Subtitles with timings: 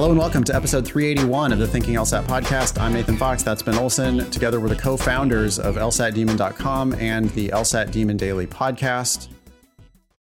[0.00, 2.80] Hello and welcome to episode 381 of the Thinking LSAT podcast.
[2.80, 3.42] I'm Nathan Fox.
[3.42, 4.30] That's Ben Olson.
[4.30, 9.28] Together we're the co-founders of LSATdemon.com and the LSAT Demon Daily podcast.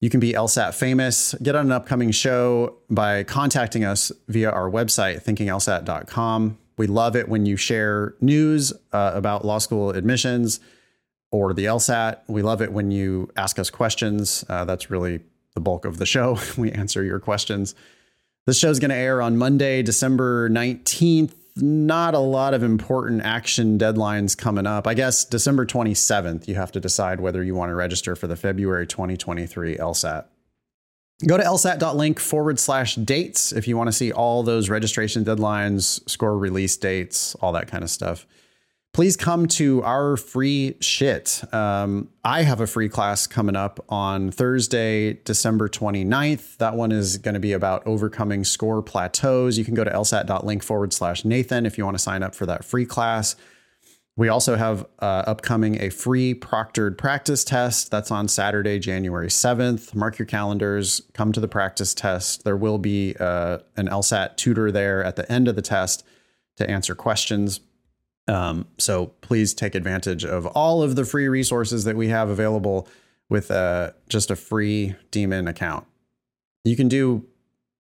[0.01, 1.35] You can be LSAT famous.
[1.43, 6.57] Get on an upcoming show by contacting us via our website, thinkinglsat.com.
[6.79, 10.61] We love it when you share news uh, about law school admissions
[11.33, 12.21] or the LSAT.
[12.29, 14.45] We love it when you ask us questions.
[14.49, 15.19] Uh, that's really
[15.55, 16.39] the bulk of the show.
[16.57, 17.75] we answer your questions.
[18.47, 21.33] This show is going to air on Monday, December 19th.
[21.57, 24.87] Not a lot of important action deadlines coming up.
[24.87, 28.37] I guess December 27th, you have to decide whether you want to register for the
[28.37, 30.27] February 2023 LSAT.
[31.27, 36.07] Go to lsat.link forward slash dates if you want to see all those registration deadlines,
[36.11, 38.27] score release dates, all that kind of stuff
[38.95, 41.43] please come to our free shit.
[41.53, 46.57] Um, I have a free class coming up on Thursday, December 29th.
[46.59, 49.59] That one is going to be about overcoming score plateaus.
[49.59, 52.47] You can go to lsat.link forward slash Nathan if you want to sign up for
[52.47, 53.35] that free class.
[54.17, 57.91] We also have uh, upcoming a free proctored practice test.
[57.91, 59.93] That's on Saturday, January 7th.
[59.97, 62.45] Mark your calendars, come to the practice test.
[62.45, 66.07] There will be uh, an LSAT tutor there at the end of the test
[66.59, 67.59] to answer questions.
[68.27, 72.89] Um, so please take advantage of all of the free resources that we have available
[73.29, 75.87] with uh, just a free Demon account.
[76.65, 77.27] You can do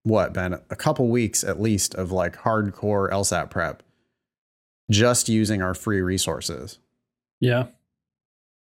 [0.03, 0.55] what, Ben?
[0.69, 3.83] A couple weeks at least of like hardcore LSAT prep
[4.91, 6.79] just using our free resources.
[7.41, 7.67] Yeah.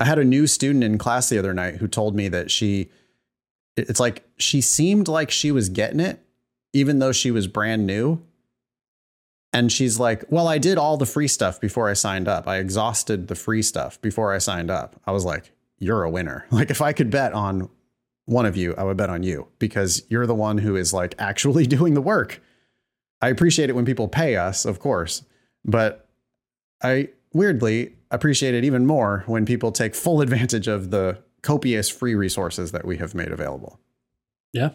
[0.00, 2.91] I had a new student in class the other night who told me that she,
[3.76, 6.20] it's like she seemed like she was getting it,
[6.72, 8.22] even though she was brand new
[9.55, 12.47] and she's like, Well, I did all the free stuff before I signed up.
[12.47, 15.00] I exhausted the free stuff before I signed up.
[15.06, 16.47] I was like, You're a winner.
[16.50, 17.70] Like, if I could bet on
[18.27, 21.14] one of you, I would bet on you because you're the one who is like
[21.19, 22.42] actually doing the work.
[23.22, 25.22] I appreciate it when people pay us, of course,
[25.65, 26.09] but
[26.82, 32.15] I weirdly appreciate it even more when people take full advantage of the copious free
[32.15, 33.78] resources that we have made available.
[34.53, 34.71] Yeah.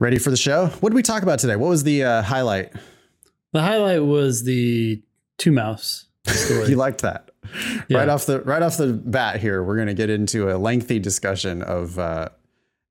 [0.00, 0.66] Ready for the show?
[0.80, 1.56] What did we talk about today?
[1.56, 2.72] What was the uh, highlight?
[3.54, 5.00] The highlight was the
[5.38, 6.70] two mouse story.
[6.70, 7.30] you liked that.
[7.88, 7.98] Yeah.
[7.98, 10.98] Right off the right off the bat here, we're going to get into a lengthy
[10.98, 12.30] discussion of uh,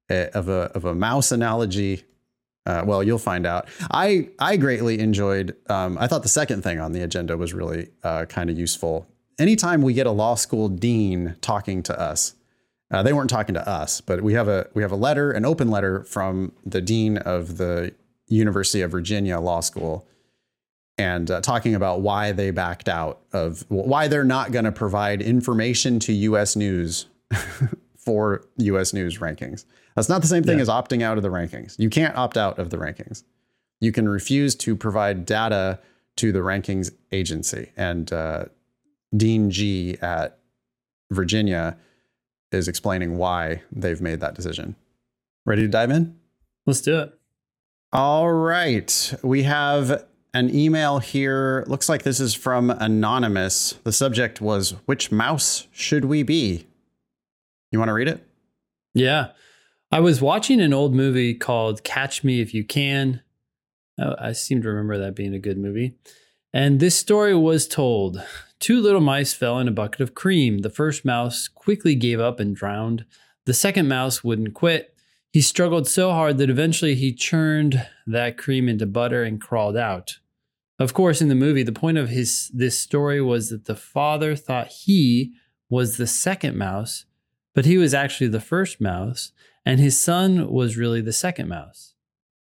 [0.09, 2.05] a, of a of a mouse analogy.
[2.65, 3.67] Uh, well, you'll find out.
[3.91, 5.53] I I greatly enjoyed.
[5.69, 9.05] Um, I thought the second thing on the agenda was really uh, kind of useful.
[9.37, 12.35] Anytime we get a law school dean talking to us,
[12.89, 15.43] uh, they weren't talking to us, but we have a we have a letter, an
[15.43, 17.93] open letter from the dean of the
[18.29, 20.07] University of Virginia Law School
[20.97, 25.21] and uh, talking about why they backed out of why they're not going to provide
[25.21, 27.07] information to US News
[27.97, 29.65] for US News rankings.
[29.95, 30.63] That's not the same thing yeah.
[30.63, 31.77] as opting out of the rankings.
[31.79, 33.23] You can't opt out of the rankings.
[33.79, 35.79] You can refuse to provide data
[36.17, 37.71] to the rankings agency.
[37.75, 38.45] And uh,
[39.15, 40.39] Dean G at
[41.11, 41.77] Virginia
[42.51, 44.75] is explaining why they've made that decision.
[45.45, 46.17] Ready to dive in?
[46.65, 47.13] Let's do it.
[47.91, 49.13] All right.
[49.21, 51.63] We have an email here.
[51.67, 53.75] Looks like this is from Anonymous.
[53.83, 56.65] The subject was Which mouse should we be?
[57.71, 58.25] You want to read it?
[58.93, 59.29] Yeah.
[59.91, 63.21] I was watching an old movie called Catch Me If You Can.
[63.99, 65.95] Oh, I seem to remember that being a good movie.
[66.51, 68.23] And this story was told.
[68.59, 70.59] Two little mice fell in a bucket of cream.
[70.59, 73.05] The first mouse quickly gave up and drowned.
[73.45, 74.95] The second mouse wouldn't quit.
[75.31, 80.19] He struggled so hard that eventually he churned that cream into butter and crawled out.
[80.79, 84.35] Of course, in the movie, the point of his this story was that the father
[84.35, 85.33] thought he
[85.69, 87.05] was the second mouse,
[87.53, 89.31] but he was actually the first mouse,
[89.65, 91.93] and his son was really the second mouse.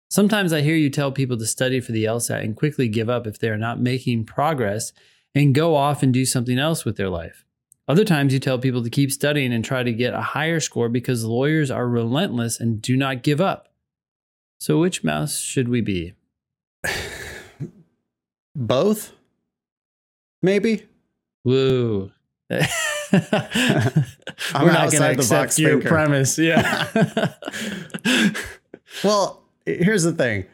[0.09, 3.27] Sometimes I hear you tell people to study for the LSAT and quickly give up
[3.27, 4.93] if they are not making progress
[5.35, 7.45] and go off and do something else with their life.
[7.89, 10.89] Other times you tell people to keep studying and try to get a higher score
[10.89, 13.69] because lawyers are relentless and do not give up.
[14.59, 16.15] So, which mouse should we be?
[18.55, 19.13] Both?
[20.43, 20.87] Maybe?
[21.45, 22.13] Woo.
[22.51, 22.61] We're
[24.53, 25.89] not going to accept your thinker.
[25.89, 26.39] premise.
[26.39, 27.33] Yeah.
[29.05, 30.47] well, here's the thing.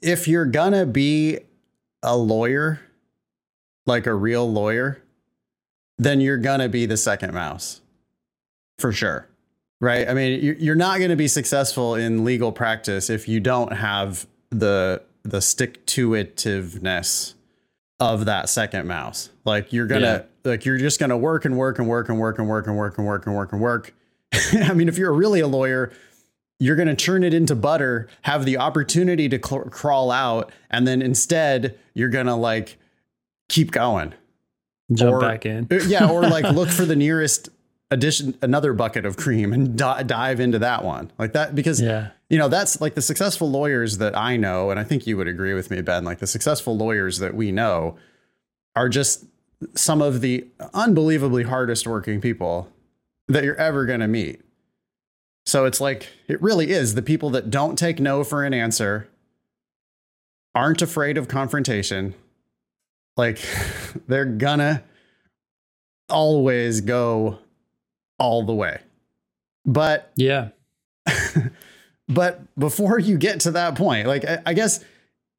[0.00, 1.38] If you're going to be
[2.02, 2.80] a lawyer,
[3.86, 5.02] like a real lawyer,
[5.98, 7.80] then you're going to be the second mouse
[8.78, 9.28] for sure.
[9.80, 10.08] Right.
[10.08, 14.26] I mean, you're not going to be successful in legal practice if you don't have
[14.50, 17.34] the the stick to itiveness
[18.00, 19.30] of that second mouse.
[19.44, 20.50] Like you're gonna yeah.
[20.50, 22.96] like you're just gonna work and work and work and work and work and work
[22.96, 23.94] and work and work and work.
[24.62, 25.92] I mean, if you're really a lawyer,
[26.60, 31.02] you're to churn it into butter, have the opportunity to cl- crawl out, and then
[31.02, 32.78] instead you're to like
[33.48, 34.14] keep going.
[34.92, 35.66] Jump Or- back in.
[35.70, 37.50] Uh, yeah, or like look for the nearest
[37.90, 42.10] addition, another bucket of cream and di- dive into that one like that because Yeah.
[42.28, 45.28] you know that's like the successful lawyers that I know, and I think you would
[45.28, 46.04] agree with me, Ben.
[46.04, 47.96] Like the successful lawyers that we know
[48.76, 49.24] are just
[49.74, 52.68] some of the unbelievably hardest working people
[53.26, 54.40] that you're ever going to meet.
[55.46, 59.08] So it's like it really is the people that don't take no for an answer,
[60.54, 62.14] aren't afraid of confrontation.
[63.16, 63.40] Like
[64.06, 64.84] they're gonna
[66.08, 67.38] always go
[68.18, 68.80] all the way.
[69.64, 70.50] But Yeah.
[72.08, 74.84] but before you get to that point, like I, I guess,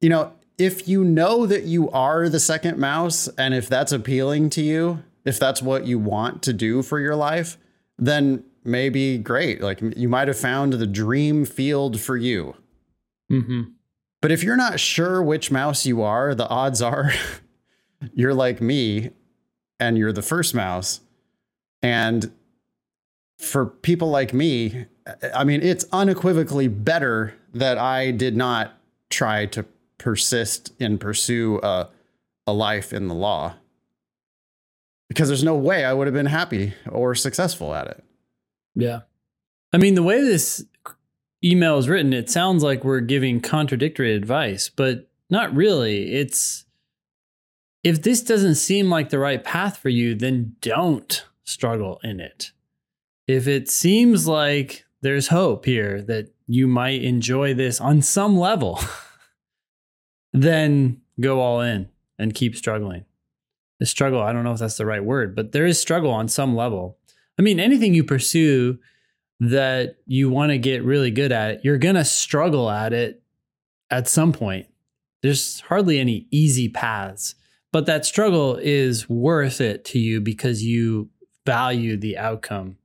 [0.00, 4.50] you know, if you know that you are the second mouse and if that's appealing
[4.50, 7.56] to you, if that's what you want to do for your life,
[7.98, 9.60] then maybe great.
[9.60, 12.56] Like you might have found the dream field for you.
[13.28, 13.62] hmm
[14.20, 17.12] But if you're not sure which mouse you are, the odds are
[18.14, 19.10] you're like me
[19.78, 21.00] and you're the first mouse.
[21.82, 22.30] And
[23.40, 24.86] for people like me,
[25.34, 28.74] I mean, it's unequivocally better that I did not
[29.08, 29.64] try to
[29.98, 31.88] persist and pursue a,
[32.46, 33.54] a life in the law
[35.08, 38.04] because there's no way I would have been happy or successful at it.
[38.74, 39.00] Yeah.
[39.72, 40.64] I mean, the way this
[41.42, 46.12] email is written, it sounds like we're giving contradictory advice, but not really.
[46.12, 46.66] It's
[47.82, 52.52] if this doesn't seem like the right path for you, then don't struggle in it.
[53.30, 58.80] If it seems like there's hope here that you might enjoy this on some level,
[60.32, 61.88] then go all in
[62.18, 63.04] and keep struggling.
[63.78, 66.26] The struggle, I don't know if that's the right word, but there is struggle on
[66.26, 66.98] some level.
[67.38, 68.80] I mean, anything you pursue
[69.38, 73.22] that you want to get really good at, you're going to struggle at it
[73.92, 74.66] at some point.
[75.22, 77.36] There's hardly any easy paths,
[77.70, 81.10] but that struggle is worth it to you because you
[81.46, 82.76] value the outcome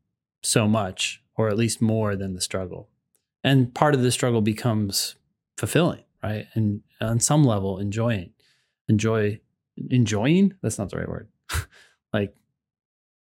[0.46, 2.90] so much, or at least more than the struggle.
[3.44, 5.16] And part of the struggle becomes
[5.58, 6.48] fulfilling, right?
[6.54, 8.32] And on some level, enjoying,
[8.88, 9.40] enjoy,
[9.90, 10.54] enjoying.
[10.62, 11.28] That's not the right word.
[12.14, 12.36] like,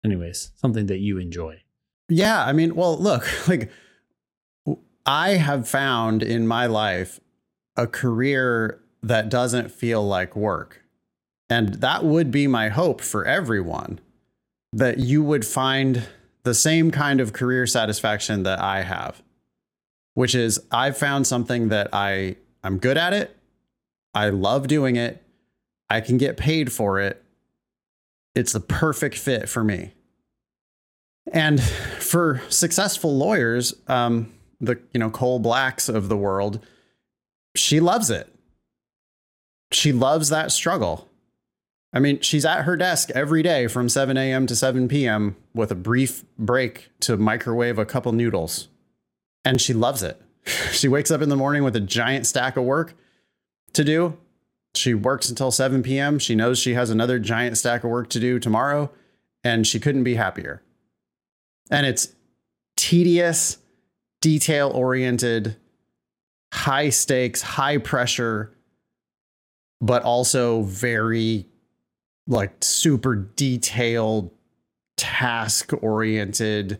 [0.05, 1.61] anyways, something that you enjoy.
[2.09, 3.71] Yeah, I mean, well, look, like
[5.05, 7.19] I have found in my life
[7.75, 10.81] a career that doesn't feel like work.
[11.49, 13.99] And that would be my hope for everyone
[14.71, 16.07] that you would find
[16.43, 19.21] the same kind of career satisfaction that I have,
[20.13, 23.37] which is I've found something that I I'm good at it.
[24.13, 25.23] I love doing it.
[25.89, 27.23] I can get paid for it.
[28.35, 29.93] It's the perfect fit for me.
[31.31, 36.65] And for successful lawyers, um, the you know Cole Blacks of the world,
[37.55, 38.33] she loves it.
[39.71, 41.09] She loves that struggle.
[41.93, 44.47] I mean, she's at her desk every day from 7 a.m.
[44.47, 45.35] to 7 p.m.
[45.53, 48.69] with a brief break to microwave a couple noodles.
[49.45, 50.21] And she loves it.
[50.71, 52.95] She wakes up in the morning with a giant stack of work
[53.73, 54.17] to do.
[54.75, 56.19] She works until 7 p.m.
[56.19, 58.91] She knows she has another giant stack of work to do tomorrow,
[59.43, 60.63] and she couldn't be happier.
[61.69, 62.13] And it's
[62.75, 63.59] tedious,
[64.21, 65.57] detail oriented,
[66.51, 68.53] high stakes, high pressure,
[69.79, 71.45] but also very
[72.27, 74.31] like super detailed,
[75.03, 76.79] task oriented,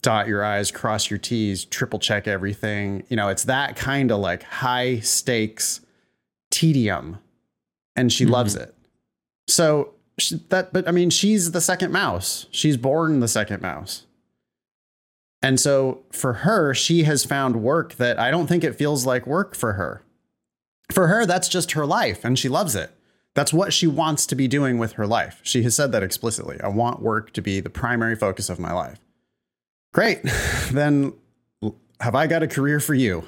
[0.00, 3.04] dot your I's, cross your T's, triple check everything.
[3.08, 5.80] You know, it's that kind of like high stakes
[6.50, 7.18] tedium.
[7.96, 8.30] And she Mhm.
[8.30, 8.74] loves it.
[9.46, 12.46] So she, that, but I mean, she's the second mouse.
[12.50, 14.06] She's born the second mouse.
[15.42, 19.26] And so for her, she has found work that I don't think it feels like
[19.26, 20.02] work for her.
[20.90, 22.90] For her, that's just her life and she loves it.
[23.34, 25.40] That's what she wants to be doing with her life.
[25.42, 26.60] She has said that explicitly.
[26.62, 29.00] I want work to be the primary focus of my life.
[29.92, 30.20] Great.
[30.72, 31.12] Then
[32.00, 33.24] have I got a career for you?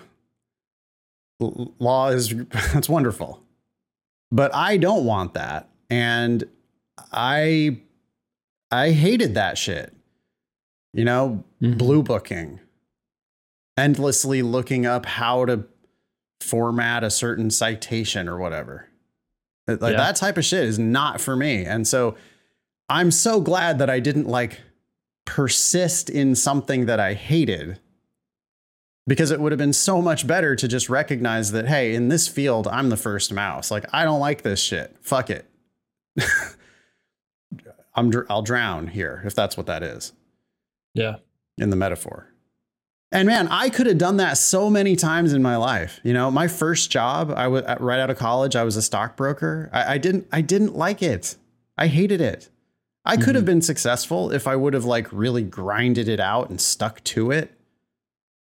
[1.40, 2.34] L- Law is
[2.72, 3.42] that's wonderful.
[4.32, 5.68] But I don't want that.
[5.90, 6.44] And
[7.12, 7.78] I
[8.70, 9.92] I hated that shit.
[10.92, 11.78] You know, Mhm.
[11.78, 12.60] blue booking,
[13.76, 15.64] endlessly looking up how to
[16.40, 18.88] format a certain citation or whatever.
[19.66, 19.96] Like Yeah.
[19.96, 21.64] that type of shit is not for me.
[21.64, 22.16] And so
[22.88, 24.60] I'm so glad that I didn't like
[25.24, 27.80] persist in something that I hated
[29.08, 32.26] because it would have been so much better to just recognize that, hey, in this
[32.28, 33.70] field, I'm the first mouse.
[33.70, 34.96] Like, I don't like this shit.
[35.00, 35.48] Fuck it.
[37.94, 40.12] I'm, dr- I'll drown here if that's what that is
[40.94, 41.16] Yeah.
[41.58, 42.28] in the metaphor.
[43.12, 46.00] And man, I could have done that so many times in my life.
[46.02, 48.56] You know, my first job, I was right out of college.
[48.56, 49.70] I was a stockbroker.
[49.72, 51.36] I, I didn't, I didn't like it.
[51.78, 52.48] I hated it.
[53.04, 53.52] I could have mm-hmm.
[53.52, 57.52] been successful if I would have like really grinded it out and stuck to it.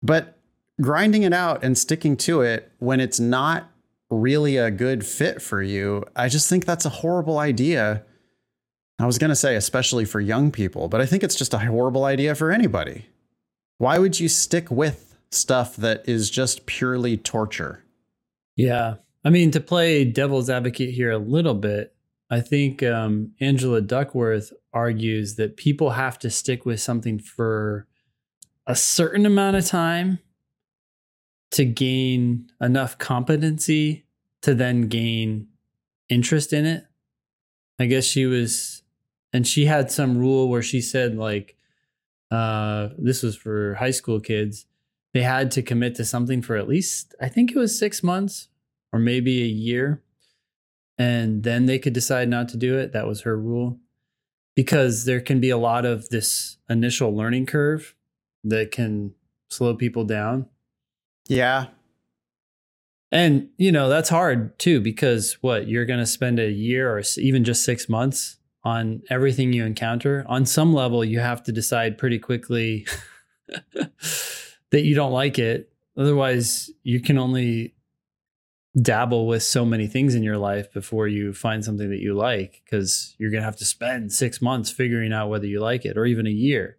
[0.03, 0.37] But
[0.81, 3.71] grinding it out and sticking to it when it's not
[4.09, 8.03] really a good fit for you, I just think that's a horrible idea.
[8.99, 11.59] I was going to say, especially for young people, but I think it's just a
[11.59, 13.05] horrible idea for anybody.
[13.79, 17.85] Why would you stick with stuff that is just purely torture?
[18.57, 18.95] Yeah.
[19.23, 21.95] I mean, to play devil's advocate here a little bit,
[22.29, 27.87] I think um, Angela Duckworth argues that people have to stick with something for
[28.67, 30.19] a certain amount of time
[31.51, 34.05] to gain enough competency
[34.41, 35.47] to then gain
[36.09, 36.83] interest in it.
[37.79, 38.83] I guess she was,
[39.31, 41.55] and she had some rule where she said, like,
[42.31, 44.65] uh, this was for high school kids.
[45.13, 48.49] They had to commit to something for at least, I think it was six months
[48.93, 50.01] or maybe a year.
[50.97, 52.91] And then they could decide not to do it.
[52.91, 53.79] That was her rule.
[54.55, 57.95] Because there can be a lot of this initial learning curve
[58.43, 59.13] that can
[59.49, 60.47] slow people down.
[61.27, 61.67] Yeah.
[63.11, 67.01] And, you know, that's hard too, because what you're going to spend a year or
[67.17, 70.25] even just six months on everything you encounter.
[70.27, 72.85] On some level, you have to decide pretty quickly
[74.71, 75.71] that you don't like it.
[75.97, 77.73] Otherwise, you can only
[78.79, 82.61] dabble with so many things in your life before you find something that you like,
[82.63, 85.97] because you're going to have to spend six months figuring out whether you like it
[85.97, 86.77] or even a year.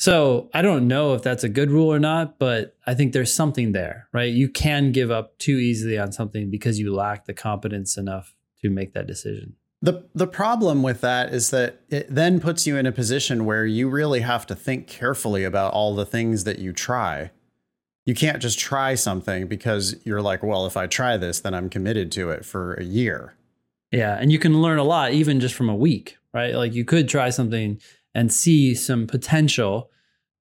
[0.00, 3.32] So I don't know if that's a good rule or not, but I think there's
[3.32, 4.32] something there, right?
[4.32, 8.70] You can give up too easily on something because you lack the competence enough to
[8.70, 9.54] make that decision.
[9.84, 13.66] The the problem with that is that it then puts you in a position where
[13.66, 17.30] you really have to think carefully about all the things that you try.
[18.06, 21.68] You can't just try something because you're like, well, if I try this, then I'm
[21.68, 23.34] committed to it for a year.
[23.92, 24.16] Yeah.
[24.18, 26.54] And you can learn a lot even just from a week, right?
[26.54, 27.78] Like you could try something
[28.14, 29.90] and see some potential.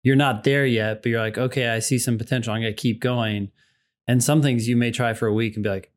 [0.03, 2.53] You're not there yet, but you're like, okay, I see some potential.
[2.53, 3.51] I'm going to keep going.
[4.07, 5.92] And some things you may try for a week and be like,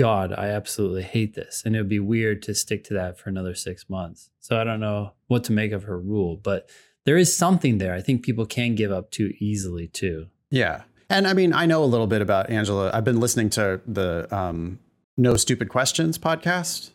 [0.00, 1.62] God, I absolutely hate this.
[1.62, 4.30] And it would be weird to stick to that for another six months.
[4.40, 6.70] So I don't know what to make of her rule, but
[7.04, 7.92] there is something there.
[7.92, 10.28] I think people can give up too easily too.
[10.50, 10.84] Yeah.
[11.10, 12.90] And I mean, I know a little bit about Angela.
[12.94, 14.78] I've been listening to the um,
[15.18, 16.92] No Stupid Questions podcast.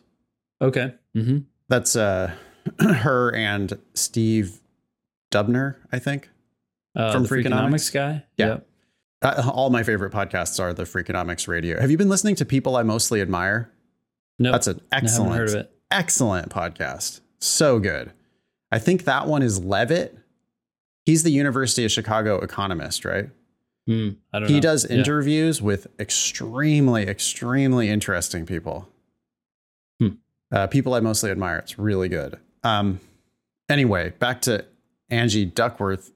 [0.60, 0.92] Okay.
[1.16, 1.38] Mm-hmm.
[1.68, 2.32] That's uh,
[2.80, 4.58] her and Steve
[5.30, 6.28] Dubner, I think.
[6.96, 7.92] Uh, From the Freakonomics Freakonomics?
[7.92, 8.24] guy.
[8.36, 8.46] Yeah.
[8.46, 8.66] Yep.
[9.26, 11.80] Uh, all my favorite podcasts are the Freakonomics Radio.
[11.80, 13.70] Have you been listening to People I Mostly Admire?
[14.38, 15.72] No, That's an excellent, heard of it.
[15.90, 17.20] excellent podcast.
[17.40, 18.12] So good.
[18.70, 20.16] I think that one is Levitt.
[21.06, 23.30] He's the University of Chicago economist, right?
[23.86, 24.48] Hmm, I don't know.
[24.48, 24.60] He know.
[24.60, 24.96] does Yeah.
[24.98, 28.88] interviews with extremely, extremely interesting people.
[30.00, 30.08] Hmm.
[30.52, 31.58] Uh, people I mostly admire.
[31.58, 32.38] It's really good.
[32.62, 33.00] Um,
[33.68, 34.64] anyway, back to
[35.10, 36.12] Angie Duckworth.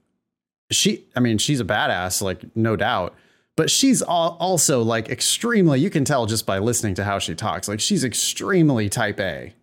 [0.71, 3.15] She, I mean, she's a badass, like no doubt,
[3.55, 5.79] but she's also like extremely.
[5.79, 7.67] You can tell just by listening to how she talks.
[7.67, 9.53] Like she's extremely type A.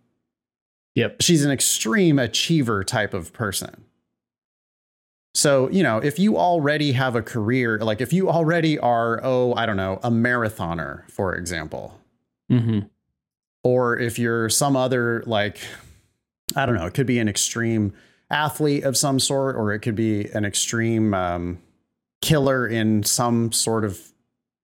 [0.95, 1.21] Yep.
[1.21, 3.85] She's an extreme achiever type of person.
[5.35, 9.53] So, you know, if you already have a career, like if you already are, oh,
[9.53, 11.95] I don't know, a marathoner, for example,
[12.51, 12.79] Mm-hmm.
[13.63, 15.59] or if you're some other, like,
[16.55, 17.93] I don't know, it could be an extreme
[18.29, 21.59] athlete of some sort, or it could be an extreme um,
[22.21, 23.99] killer in some sort of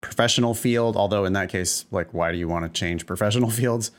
[0.01, 0.95] professional field.
[0.95, 3.91] Although, in that case, like, why do you want to change professional fields?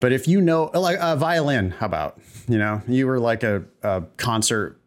[0.00, 3.64] But if you know, like a violin, how about, you know, you were like a,
[3.82, 4.78] a concert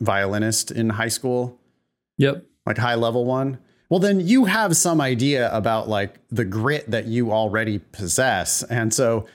[0.00, 1.58] violinist in high school,
[2.18, 2.44] Yep.
[2.66, 3.58] like high level one.
[3.88, 8.62] Well, then you have some idea about like the grit that you already possess.
[8.64, 9.26] And so,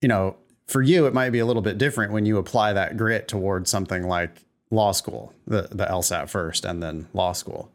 [0.00, 0.36] you know,
[0.70, 3.70] for you, it might be a little bit different when you apply that grit towards
[3.70, 7.72] something like law school, the, the LSAT first and then law school.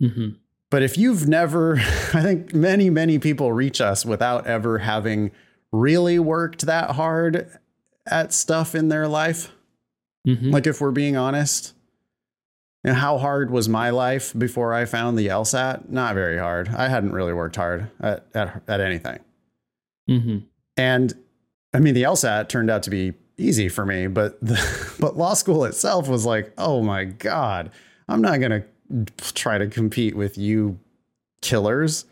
[0.00, 0.30] Mm-hmm.
[0.70, 1.76] But if you've never,
[2.14, 5.32] I think many, many people reach us without ever having
[5.72, 7.50] really worked that hard
[8.06, 9.52] at stuff in their life.
[10.26, 10.50] Mm-hmm.
[10.50, 11.74] Like, if we're being honest,
[12.84, 15.88] and how hard was my life before I found the LSAT?
[15.88, 16.68] Not very hard.
[16.68, 19.18] I hadn't really worked hard at, at, at anything.
[20.08, 20.38] Mm-hmm.
[20.76, 21.14] And
[21.74, 25.34] I mean, the LSAT turned out to be easy for me, but the, but law
[25.34, 27.70] school itself was like, oh my god,
[28.08, 28.64] I'm not gonna
[29.34, 30.78] try to compete with you
[31.40, 32.06] killers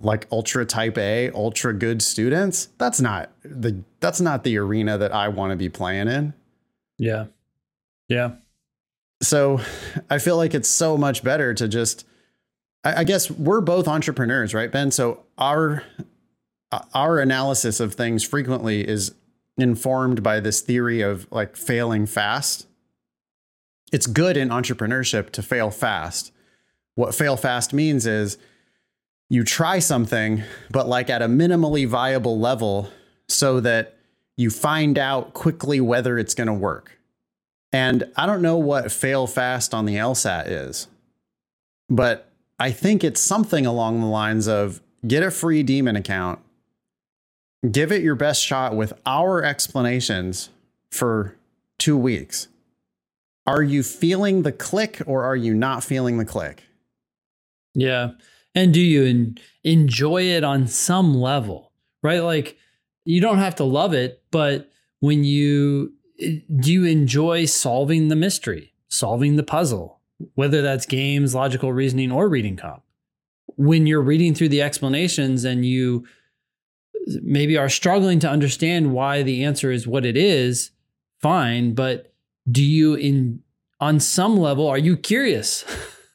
[0.00, 2.68] like ultra type A, ultra good students.
[2.78, 6.34] That's not the that's not the arena that I want to be playing in.
[6.98, 7.26] Yeah.
[8.08, 8.32] Yeah.
[9.22, 9.60] So
[10.10, 12.06] I feel like it's so much better to just,
[12.84, 14.90] I, I guess we're both entrepreneurs, right, Ben?
[14.90, 15.82] So our,
[16.70, 19.14] Uh, our analysis of things frequently is
[19.56, 22.66] informed by this theory of like failing fast.
[23.90, 26.32] It's good in entrepreneurship to fail fast.
[26.94, 28.38] What fail fast means is
[29.30, 32.90] you try something, but like at a minimally viable level
[33.28, 33.96] so that
[34.36, 36.98] you find out quickly whether it's going to work.
[37.72, 40.86] And I don't know what fail fast on the LSAT is,
[41.90, 46.38] but I think it's something along the lines of get a free Demon account,
[47.70, 50.50] give it your best shot with our explanations
[50.90, 51.36] for
[51.78, 52.48] two weeks.
[53.46, 56.64] Are you feeling the click or are you not feeling the click?
[57.74, 58.10] Yeah.
[58.54, 61.72] And do you en- enjoy it on some level,
[62.02, 62.20] right?
[62.20, 62.58] Like
[63.04, 68.74] you don't have to love it, but when you do you enjoy solving the mystery,
[68.88, 70.00] solving the puzzle,
[70.34, 72.82] whether that's games, logical reasoning, or reading comp?
[73.56, 76.04] When you're reading through the explanations and you
[77.22, 80.70] maybe are struggling to understand why the answer is what it is,
[81.20, 82.12] fine, but
[82.50, 83.42] do you in
[83.80, 85.64] on some level are you curious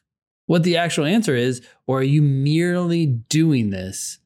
[0.46, 4.18] what the actual answer is or are you merely doing this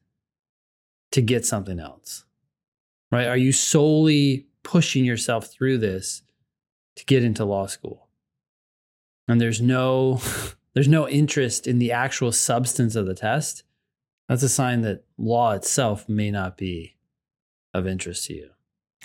[1.11, 2.25] to get something else?
[3.11, 3.27] Right?
[3.27, 6.21] Are you solely pushing yourself through this
[6.95, 8.07] to get into law school?
[9.27, 10.21] And there's no
[10.73, 13.63] there's no interest in the actual substance of the test.
[14.29, 16.95] That's a sign that law itself may not be
[17.73, 18.49] of interest to you.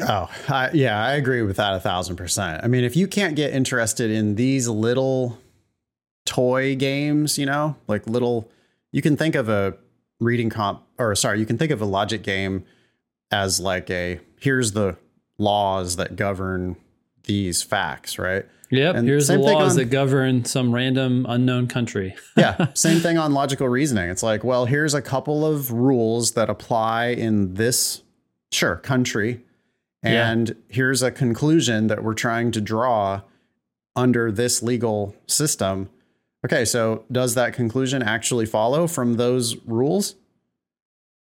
[0.01, 2.63] Oh, I, yeah, I agree with that a thousand percent.
[2.63, 5.39] I mean, if you can't get interested in these little
[6.27, 8.51] toy games, you know, like little,
[8.93, 9.77] you can think of a
[10.21, 12.65] reading comp, or sorry, you can think of a logic game
[13.31, 14.97] as like a here's the
[15.39, 16.77] laws that govern
[17.25, 18.45] these facts, right?
[18.75, 18.97] Yep.
[18.97, 22.15] And here's the laws on- that govern some random unknown country.
[22.37, 24.11] yeah, same thing on logical reasoning.
[24.11, 28.03] It's like, well, here's a couple of rules that apply in this
[28.53, 29.41] sure country,
[30.03, 30.31] Yeah.
[30.31, 33.23] and here's a conclusion that we're trying to draw
[33.97, 35.89] under this legal system.
[36.45, 40.15] Okay, so does that conclusion actually follow from those rules?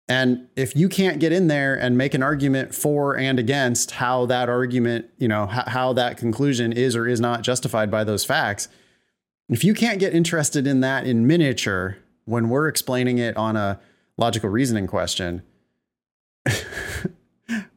[0.09, 4.25] And if you can't get in there and make an argument for and against how
[4.27, 8.23] that argument, you know, how, how that conclusion is or is not justified by those
[8.23, 8.69] facts,
[9.49, 13.79] if you can't get interested in that in miniature when we're explaining it on a
[14.17, 15.41] logical reasoning question,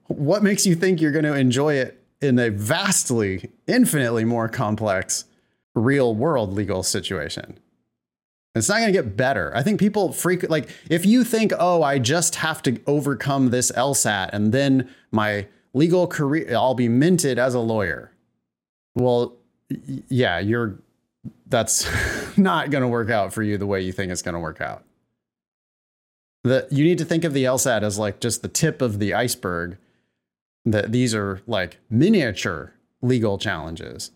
[0.07, 5.25] what makes you think you're going to enjoy it in a vastly, infinitely more complex
[5.75, 7.59] real world legal situation?
[8.55, 9.53] It's not going to get better.
[9.55, 13.71] I think people freak like if you think, "Oh, I just have to overcome this
[13.73, 18.11] LSAT and then my legal career I'll be minted as a lawyer."
[18.97, 19.37] Well,
[20.09, 20.81] yeah, you're
[21.47, 21.87] that's
[22.37, 24.61] not going to work out for you the way you think it's going to work
[24.61, 24.83] out.
[26.43, 29.15] The you need to think of the LSAT as like just the tip of the
[29.15, 29.77] iceberg.
[30.67, 34.11] That these are like miniature legal challenges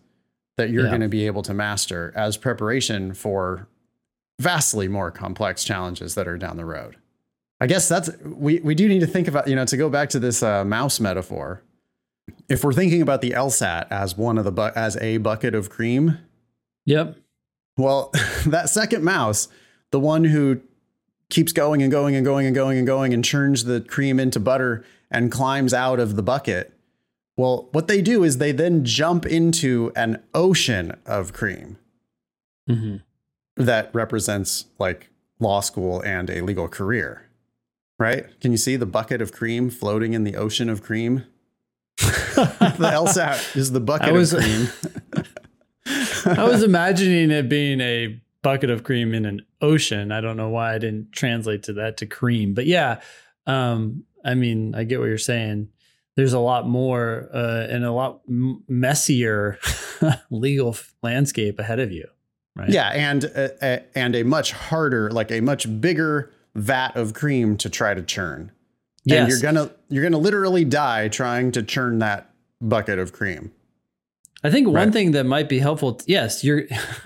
[0.57, 0.89] that you're Yeah.
[0.89, 3.67] going to be able to master as preparation for
[4.39, 6.97] vastly more complex challenges that are down the road.
[7.61, 10.09] I guess that's we we do need to think about, you know, to go back
[10.09, 11.61] to this uh, mouse metaphor.
[12.49, 15.69] If we're thinking about the LSAT as one of the bu- as a bucket of
[15.69, 16.17] cream,
[16.85, 17.17] Yep.
[17.77, 18.11] well,
[18.47, 19.47] that second mouse,
[19.91, 20.61] the one who
[21.29, 24.39] keeps going and going and going and going and going and churns the cream into
[24.39, 26.73] butter and climbs out of the bucket.
[27.37, 31.77] Well, what they do is they then jump into an ocean of cream
[32.67, 32.97] hmm
[33.57, 37.29] that represents like law school and a legal career.
[37.97, 38.25] Right?
[38.41, 41.25] Can you see the bucket of cream floating in the ocean of cream?
[41.97, 44.67] the LSAT is the bucket I was- of cream.
[46.25, 50.11] I was imagining it being a bucket of cream in an ocean.
[50.11, 52.99] I don't know why I didn't translate to that to cream, but yeah,
[53.45, 55.69] um, I mean, I get what you're saying.
[56.15, 59.59] There's a lot more uh, and a lot m- messier
[60.31, 62.07] legal landscape ahead of you,
[62.55, 62.69] right?
[62.69, 67.69] Yeah, and uh, and a much harder, like a much bigger vat of cream to
[67.69, 68.51] try to churn.
[69.03, 69.19] Yes.
[69.19, 72.29] And you're gonna you're gonna literally die trying to churn that
[72.61, 73.51] bucket of cream.
[74.43, 74.93] I think one Right.
[74.93, 75.99] thing that might be helpful.
[76.05, 76.63] yes, you're.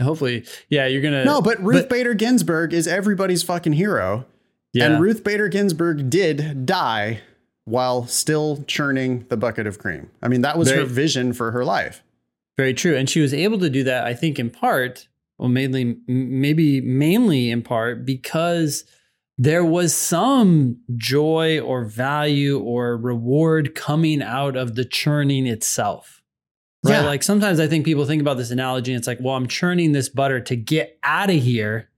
[0.00, 1.24] hopefully, yeah, you're gonna.
[1.24, 4.26] No, but Ruth Bader Ginsburg is everybody's fucking hero.
[4.72, 7.20] yeah, And Ruth Bader Ginsburg did die
[7.64, 10.10] while still churning the bucket of cream.
[10.22, 12.02] I mean, that was Very- her vision for her life.
[12.60, 12.94] Very true.
[12.94, 17.50] And she was able to do that, I think, in part, well, mainly, maybe mainly
[17.50, 18.84] in part, because
[19.38, 26.20] there was some joy or value or reward coming out of the churning itself.
[26.84, 26.96] Right.
[26.96, 27.06] Yeah.
[27.06, 29.92] Like sometimes I think people think about this analogy and it's like, well, I'm churning
[29.92, 31.88] this butter to get out of here.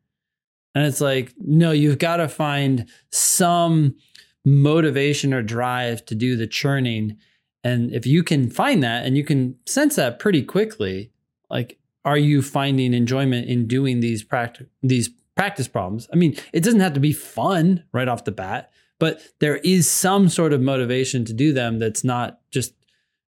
[0.76, 3.96] And it's like, no, you've got to find some
[4.44, 7.16] motivation or drive to do the churning.
[7.64, 11.12] And if you can find that and you can sense that pretty quickly,
[11.48, 16.08] like, are you finding enjoyment in doing these practice these practice problems?
[16.12, 19.88] I mean, it doesn't have to be fun right off the bat, but there is
[19.90, 22.74] some sort of motivation to do them that's not just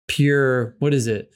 [0.07, 1.33] pure, what is it?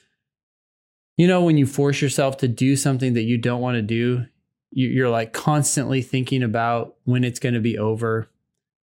[1.17, 4.27] You know, when you force yourself to do something that you don't want to do,
[4.71, 8.29] you- you're like constantly thinking about when it's going to be over.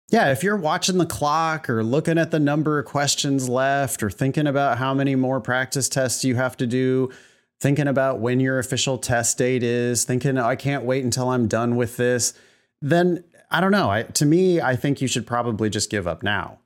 [0.10, 4.10] Yeah, if you're watching the clock or looking at the number of questions left or
[4.10, 7.12] thinking about how many more practice tests you have to do,
[7.60, 11.76] thinking about when your official test date is, thinking I can't wait until I'm done
[11.76, 12.34] with this,
[12.82, 13.90] then I don't know.
[13.90, 16.60] I, to me, I think you should probably just give up now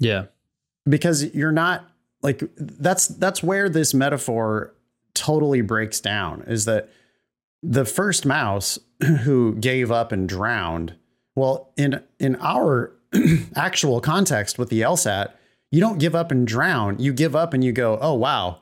[0.00, 0.24] Yeah.
[0.88, 1.88] because you're not
[2.22, 4.74] like that's that's where this metaphor
[5.14, 6.88] totally breaks down is that
[7.62, 8.78] the first mouse
[9.22, 10.94] who gave up and drowned
[11.38, 12.92] well in in our
[13.56, 15.32] actual context with the LSAT
[15.70, 18.58] you don't give up and drown you give up and you go oh wow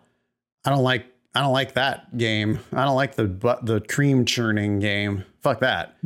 [0.65, 3.27] I don't like I don't like that game I don't like the
[3.63, 5.97] the cream churning game fuck that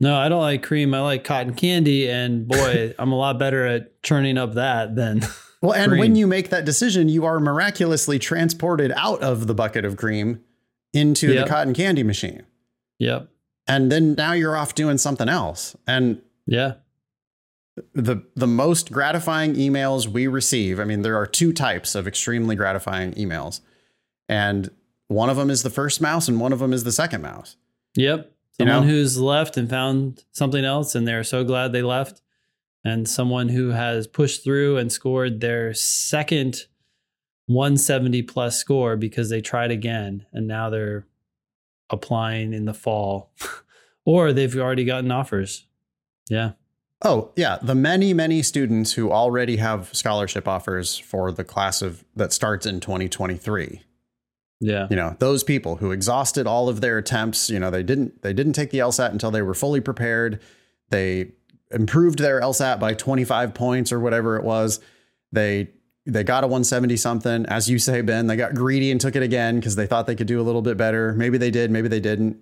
[0.00, 0.94] No, I don't like cream.
[0.94, 2.08] I like cotton candy.
[2.08, 5.22] And boy, I'm a lot better at churning up that than.
[5.62, 6.00] Well, and cream.
[6.00, 10.40] when you make that decision, you are miraculously transported out of the bucket of cream
[10.94, 11.44] into Yep.
[11.44, 12.44] the cotton candy machine.
[12.98, 13.28] Yep.
[13.66, 15.76] And then now you're off doing something else.
[15.86, 16.74] And Yeah.
[17.94, 22.56] the the most gratifying emails we receive, I mean, there are two types of extremely
[22.56, 23.60] gratifying emails.
[24.28, 24.70] And
[25.08, 27.56] one of them is the first mouse and one of them is the second mouse.
[27.96, 28.26] Yep.
[28.58, 28.92] You Someone know?
[28.92, 32.20] who's left and found something else and they're so glad they left.
[32.84, 36.64] And someone who has pushed through and scored their second
[37.46, 41.06] 170 plus score because they tried again and now they're
[41.90, 43.32] applying in the fall
[44.04, 45.66] or they've already gotten offers.
[46.28, 46.52] Yeah.
[47.02, 52.04] Oh, yeah, the many many students who already have scholarship offers for the class of
[52.14, 53.82] that starts in 2023.
[54.62, 54.88] Yeah.
[54.90, 58.34] you know those people who exhausted all of their attempts you know they didn't they
[58.34, 60.38] didn't take the lsat until they were fully prepared
[60.90, 61.32] they
[61.70, 64.78] improved their lsat by 25 points or whatever it was
[65.32, 65.70] they
[66.06, 69.22] they got a 170 something as you say ben they got greedy and took it
[69.22, 71.88] again because they thought they could do a little bit better maybe they did maybe
[71.88, 72.38] they didn't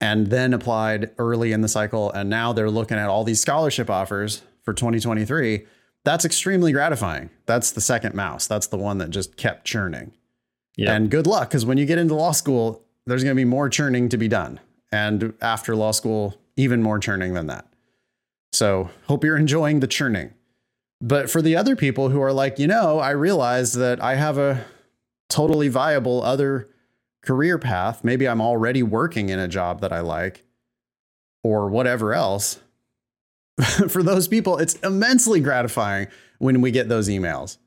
[0.00, 3.88] and then applied early in the cycle and now they're looking at all these scholarship
[3.90, 5.66] offers for 2023
[6.04, 10.12] that's extremely gratifying that's the second mouse that's the one that just kept churning
[10.76, 10.94] Yeah.
[10.94, 13.68] and good luck, because when you get into law school, there's going to be more
[13.68, 14.58] churning to be done.
[14.90, 17.66] And after law school, even more churning than that.
[18.52, 20.32] So hope you're enjoying the churning.
[21.06, 24.38] But for the other people who are like, you know, I realize that I have
[24.38, 24.64] a
[25.28, 26.70] totally viable other
[27.22, 28.02] career path.
[28.02, 30.44] Maybe I'm already working in a job that I like
[31.42, 32.58] or whatever else.
[33.88, 36.06] for those people, it's immensely gratifying
[36.38, 37.58] when we get those emails.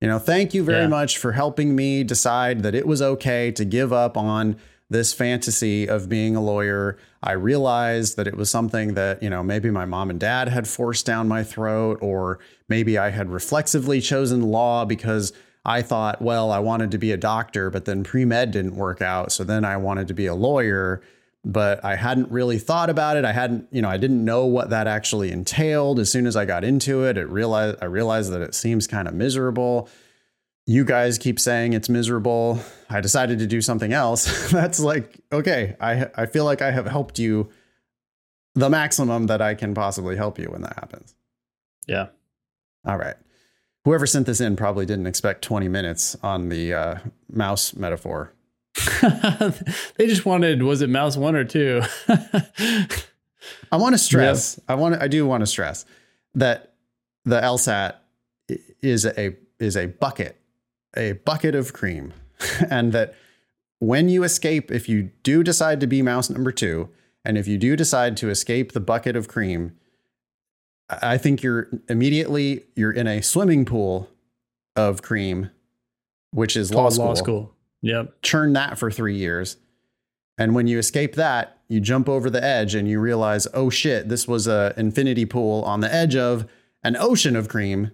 [0.00, 0.88] You know, thank you very Yeah.
[0.88, 4.56] much for helping me decide that it was okay to give up on
[4.90, 6.98] this fantasy of being a lawyer.
[7.22, 10.66] I realized that it was something that, you know, maybe my mom and dad had
[10.66, 15.32] forced down my throat, or maybe I had reflexively chosen law because
[15.64, 19.00] I thought, well, I wanted to be a doctor, but then pre med didn't work
[19.00, 19.30] out.
[19.30, 21.00] So then I wanted to be a lawyer,
[21.44, 23.24] but I hadn't really thought about it.
[23.24, 26.00] I hadn't, you know, I didn't know what that actually entailed.
[26.00, 29.06] As soon as I got into it, it realized I realized that it seems kind
[29.06, 29.88] of miserable.
[30.66, 32.60] You guys keep saying it's miserable.
[32.88, 34.50] I decided to do something else.
[34.52, 37.50] That's like, okay, I I feel like I have helped you
[38.54, 41.14] the maximum that I can possibly help you when that happens.
[41.86, 42.08] Yeah.
[42.86, 43.16] All right.
[43.84, 46.98] Whoever sent this in probably didn't expect 20 minutes on the uh,
[47.30, 48.32] mouse metaphor.
[49.96, 51.82] they just wanted, was it mouse one or two?
[53.72, 54.60] I want to stress.
[54.68, 55.00] I want.
[55.00, 55.84] I do want to stress
[56.34, 56.74] that
[57.24, 57.94] the LSAT
[58.80, 60.40] is a is a bucket,
[60.96, 62.12] a bucket of cream,
[62.70, 63.14] and that
[63.78, 66.88] when you escape, if you do decide to be mouse number two,
[67.24, 69.72] and if you do decide to escape the bucket of cream,
[70.88, 74.08] I think you're immediately you're in a swimming pool
[74.76, 75.50] of cream,
[76.32, 77.06] which is law school.
[77.06, 77.54] law school.
[77.84, 78.22] Yep.
[78.22, 79.56] churn that for three years.
[80.38, 84.08] And when you escape that, you jump over the edge and you realize, oh shit,
[84.08, 86.46] this was a infinity pool on the edge of
[86.84, 87.90] an ocean of cream.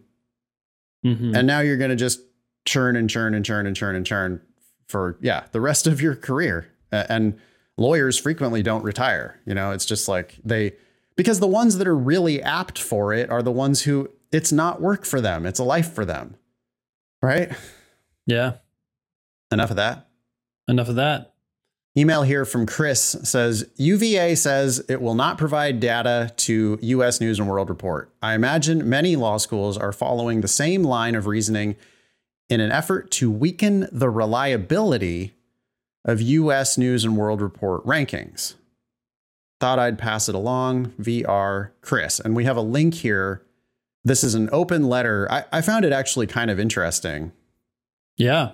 [1.07, 1.35] Mhm.
[1.37, 2.21] And now you're going to just
[2.69, 4.41] churn and churn and churn and churn and churn
[4.87, 6.71] for, yeah, the rest of your career.
[6.93, 7.39] And
[7.77, 9.41] lawyers frequently don't retire.
[9.45, 10.75] You know, it's just like they,
[11.17, 14.81] because the ones that are really apt for it are the ones who it's not
[14.81, 16.37] work for them, it's a life for them.
[17.23, 17.51] Right.
[18.27, 18.55] Yeah.
[19.51, 20.09] Enough of that.
[20.69, 21.35] Enough of that.
[21.97, 27.41] Email here from Chris says UVA says it will not provide data to US News
[27.41, 28.15] and World Report.
[28.23, 31.75] I imagine many law schools are following the same line of reasoning
[32.49, 35.35] in an effort to weaken the reliability
[36.05, 38.55] of US News and World Report rankings.
[39.61, 40.93] Thought I'd pass it along.
[41.01, 42.21] VR Chris.
[42.21, 43.43] And we have a link here.
[44.05, 45.27] This is an open letter.
[45.31, 47.33] I, I found it actually kind of interesting.
[48.17, 48.53] Yeah.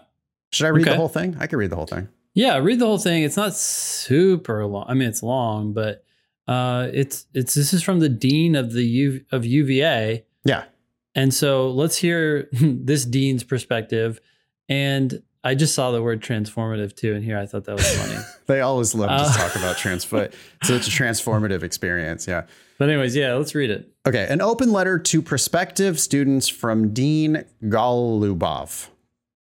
[0.53, 0.91] Should I read Okay.
[0.93, 1.37] the whole thing?
[1.39, 2.09] I could read the whole thing.
[2.33, 3.23] Yeah, read the whole thing.
[3.23, 4.87] It's not super long.
[4.89, 6.05] I mean, it's long, but
[6.49, 10.65] uh, it's it's this is from the dean of the U, of UVA, Yeah.
[11.15, 14.21] And so let's hear this dean's perspective.
[14.69, 17.39] And I just saw the word transformative too in here.
[17.39, 18.19] I thought that was funny.
[18.47, 20.29] They always love Uh, to talk about transfer.
[20.65, 22.27] so it's a transformative experience.
[22.29, 22.43] Yeah.
[22.79, 23.91] but anyways, yeah, let's read it.
[24.07, 24.27] Okay.
[24.29, 28.89] An open letter to prospective students from Dean Goluboff.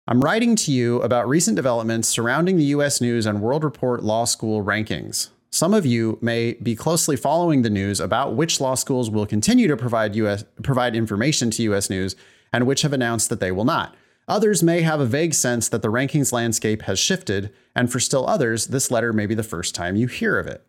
[0.08, 3.00] I'm writing to you about recent developments surrounding the U.S.
[3.02, 5.30] News and World Report Law School rankings.
[5.54, 9.68] Some of you may be closely following the news about which law schools will continue
[9.68, 11.90] to provide US provide information to U.S.
[11.90, 12.16] News
[12.54, 13.96] and which have announced that they will not.
[14.30, 18.28] Others may have a vague sense that the rankings landscape has shifted, and for still
[18.30, 20.66] others, this letter may be the first time you hear of it.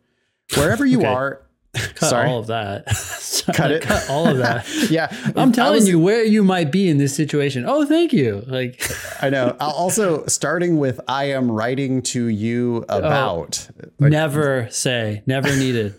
[0.57, 1.07] Wherever you Okay.
[1.07, 1.43] are,
[1.95, 2.29] Cut Sorry?
[2.29, 2.85] all of that.
[3.55, 3.83] Cut it.
[3.83, 4.67] Cut all of that.
[4.91, 7.65] yeah, I'm telling was- you where you might be in this situation.
[7.67, 8.43] Oh, thank you.
[8.47, 8.83] Like,
[9.23, 9.57] I know.
[9.59, 15.95] Al- Also, starting with "I am writing to you about." Like, never say, never needed.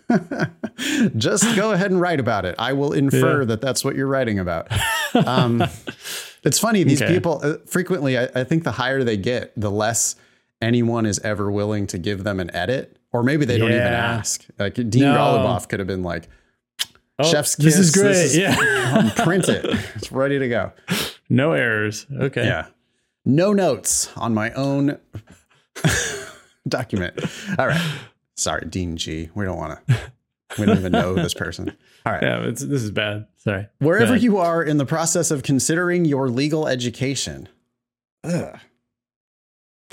[1.17, 2.55] just go ahead and write about it.
[2.59, 3.45] I will infer Yeah.
[3.45, 4.67] that that's what you're writing about.
[5.15, 5.63] Um,
[6.43, 6.83] it's funny.
[6.83, 7.13] These Okay.
[7.13, 8.17] people uh, frequently.
[8.17, 10.15] I, I think the higher they get, the less
[10.61, 14.45] anyone is ever willing to give them an edit, or maybe they don't even ask.
[14.59, 15.13] Like Dean No.
[15.15, 16.27] Goluboff could have been like,
[17.19, 18.41] Oh, "Chef's this is kiss, great.
[18.41, 18.95] yeah.
[18.97, 19.63] um, print it.
[19.95, 20.73] It's ready to go."
[21.29, 22.05] No errors.
[22.11, 22.43] Okay.
[22.45, 22.65] Yeah.
[23.23, 24.97] No notes on my own
[26.67, 27.19] document.
[27.57, 27.81] All right.
[28.35, 29.29] Sorry, Dean G.
[29.35, 29.95] We don't want to.
[30.59, 31.75] We don't even know this person.
[32.05, 32.21] All right.
[32.21, 33.25] Yeah, it's, this is bad.
[33.37, 33.67] Sorry.
[33.79, 34.21] Wherever ahead.
[34.23, 37.47] you are in the process of considering your legal education,
[38.23, 38.59] ugh.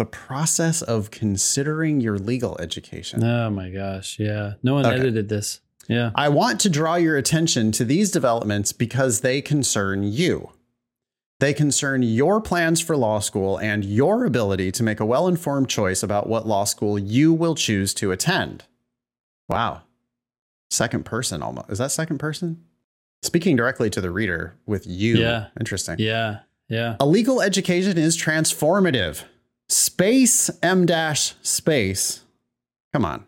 [0.00, 3.22] The process of considering your legal education.
[3.22, 4.18] Oh my gosh.
[4.18, 4.54] Yeah.
[4.62, 4.96] No one Okay.
[4.98, 5.60] edited this.
[5.88, 6.10] Yeah.
[6.14, 10.52] I want to draw your attention to these developments because they concern you.
[11.38, 15.68] They concern your plans for law school and your ability to make a well informed
[15.68, 18.64] choice about what law school you will choose to attend.
[19.50, 19.82] Wow.
[20.70, 21.68] Second person almost.
[21.68, 22.64] Is that second person?
[23.22, 25.18] Speaking directly to the reader with you.
[25.18, 25.48] Yeah.
[25.58, 25.96] Interesting.
[25.98, 26.38] Yeah.
[26.70, 26.96] Yeah.
[27.00, 29.24] A legal education is transformative.
[29.70, 32.24] Space em dash space.
[32.92, 33.24] Come on.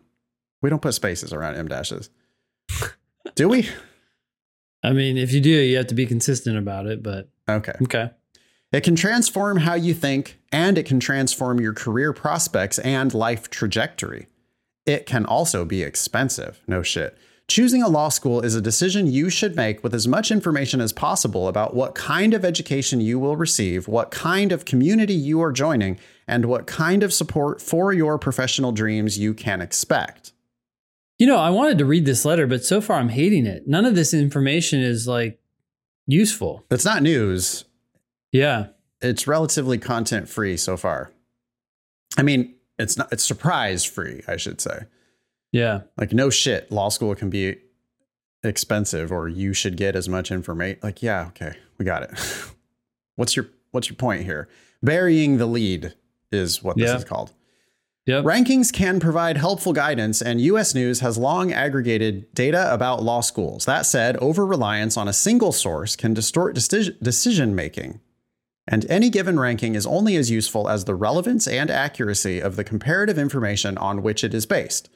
[0.61, 2.11] We don't put spaces around em dashes.
[3.37, 3.69] Do we?
[4.83, 7.73] I mean, if you do, you have to be consistent about it, but Okay.
[7.83, 8.11] okay.
[8.73, 13.49] It can transform how you think and it can transform your career prospects and life
[13.51, 14.27] trajectory.
[14.85, 16.61] It can also be expensive.
[16.67, 17.17] No shit.
[17.49, 20.93] Choosing a law school is a decision you should make with as much information as
[20.93, 25.53] possible about what kind of education you will receive, what kind of community you are
[25.53, 30.33] joining, and what kind of support for your professional dreams you can expect.
[31.19, 33.67] You know, I wanted to read this letter, but so far I'm hating it.
[33.69, 35.39] None of this information is like
[36.07, 36.65] useful.
[36.71, 37.65] It's not news,
[38.33, 38.69] Yeah.
[39.01, 41.13] it's relatively content free so far.
[42.17, 44.87] I mean, it's not it's surprise free, I should say.
[45.53, 45.83] Yeah.
[45.97, 47.57] Like no shit, law school can be
[48.43, 50.81] expensive or you should get as much information.
[50.83, 52.19] Like yeah, okay, we got it.
[53.17, 54.49] what's your what's your point here?
[54.83, 55.95] Burying the lead
[56.33, 56.97] is what this Yeah.
[56.97, 57.33] is called.
[58.07, 58.25] Yep.
[58.25, 63.65] Rankings can provide helpful guidance, and US News has long aggregated data about law schools.
[63.65, 68.01] That said, over reliance on a single source can distort decision making.
[68.67, 72.65] And any given ranking is only as useful as the relevance and accuracy of the
[72.65, 74.89] comparative information on which it is based.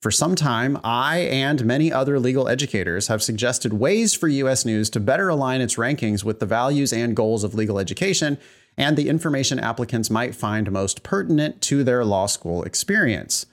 [0.00, 4.90] For some time, I and many other legal educators have suggested ways for US News
[4.90, 8.38] to better align its rankings with the values and goals of legal education
[8.76, 13.46] and the information applicants might find most pertinent to their law school experience.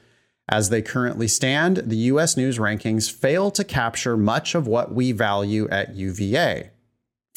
[0.48, 5.12] As they currently stand, the US News rankings fail to capture much of what we
[5.12, 6.72] value at UVA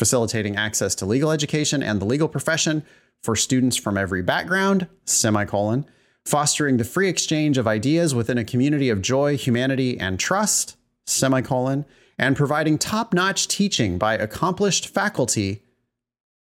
[0.02, 2.82] facilitating access to legal education and the legal profession
[3.22, 5.86] for students from every background, semicolon,
[6.24, 11.84] fostering the free exchange of ideas within a community of joy, humanity, and trust, semicolon,
[12.18, 15.61] and providing top-notch teaching by accomplished faculty,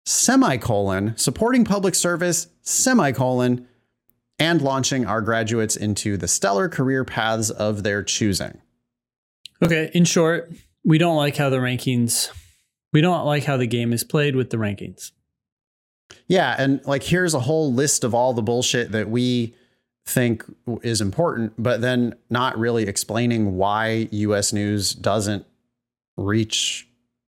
[0.05, 3.67] semicolon, supporting public service, semicolon,
[4.39, 8.59] and launching our graduates into the stellar career paths of their choosing.
[9.62, 9.91] Okay.
[9.93, 10.51] In short,
[10.85, 12.29] we don't like how the rankings,
[12.93, 15.12] we don't like how the game is played with the rankings.
[16.27, 19.55] Yeah, and like here's a whole list of all the bullshit that we
[20.05, 20.43] think
[20.81, 25.45] is important, but then not really explaining why US news doesn't
[26.17, 26.88] reach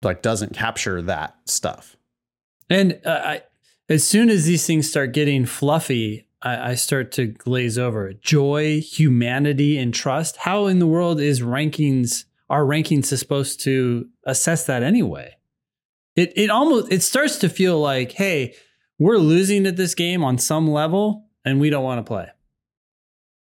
[0.02, 1.96] like doesn't capture that stuff.
[2.72, 3.42] And uh, I,
[3.90, 8.14] as soon as these things start getting fluffy, I, I start to glaze over.
[8.14, 10.38] Joy, humanity, and trust.
[10.38, 12.24] How in the world is rankings?
[12.48, 15.36] Are rankings supposed to assess that anyway?
[16.16, 18.54] It it almost it starts to feel like, hey,
[18.98, 22.28] we're losing at this game on some level, and we don't want to play.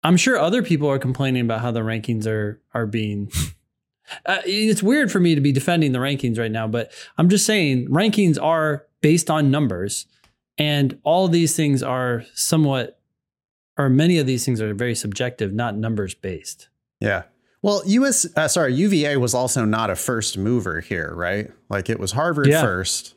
[0.04, 3.32] I'm sure other people are complaining about how the rankings are are being.
[4.25, 7.45] uh, it's weird for me to be defending the rankings right now, but I'm just
[7.45, 10.08] saying rankings are based on numbers,
[10.58, 13.00] and all these things are somewhat,
[13.78, 16.70] or many of these things are very subjective, not numbers based.
[17.00, 17.26] Yeah.
[17.62, 21.52] Well, US, uh, sorry, UVA was also not a first mover here, right?
[21.70, 22.62] Like it was Harvard Yeah.
[22.63, 23.13] first,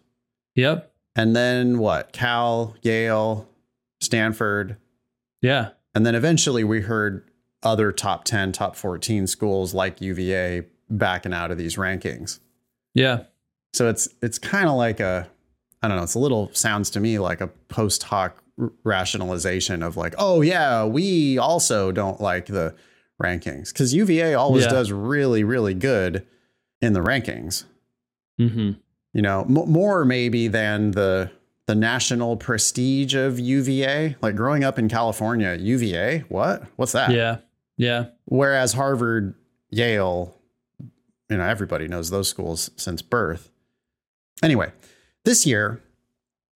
[0.57, 0.93] Yep.
[1.17, 2.13] and then what?
[2.13, 3.49] Cal, Yale,
[4.03, 4.77] Stanford,
[5.41, 5.71] Yeah.
[5.95, 7.25] and then eventually we heard
[7.63, 12.41] other top 10, top 14 schools like UVA backing out of these rankings.
[12.93, 13.23] Yeah.
[13.73, 15.29] So it's it's kind of like a
[15.83, 19.83] I don't know, it's a little sounds to me like a post hoc r- rationalization
[19.83, 22.75] of like, oh yeah, we also don't like the
[23.23, 24.71] rankings cuz UVA always Yeah.
[24.71, 26.27] does really really good
[26.81, 27.65] in the rankings.
[28.39, 28.73] hmm
[29.13, 31.31] You know, m- more maybe than the
[31.67, 34.17] the national prestige of UVA.
[34.23, 36.63] Like growing up in California, UVA, what?
[36.77, 37.11] What's that?
[37.11, 37.39] Yeah.
[37.77, 38.07] Yeah.
[38.25, 39.35] Whereas Harvard,
[39.71, 40.35] Yale,
[41.29, 43.51] you know, everybody knows those schools since birth.
[44.43, 44.73] Anyway,
[45.25, 45.83] this year,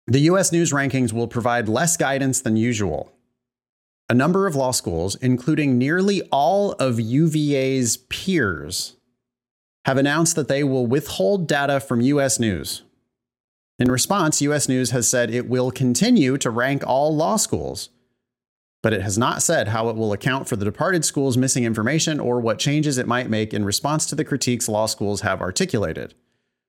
[0.07, 3.13] the US News rankings will provide less guidance than usual.
[4.09, 8.97] A number of law schools, including nearly all of UVA's peers,
[9.85, 12.83] have announced that they will withhold data from US News.
[13.79, 17.91] In response, US News has said it will continue to rank all law schools
[18.83, 22.21] but it has not said how it will account for the departed school's missing information
[22.21, 26.15] or what changes it might make in response to the critiques law schools have articulated.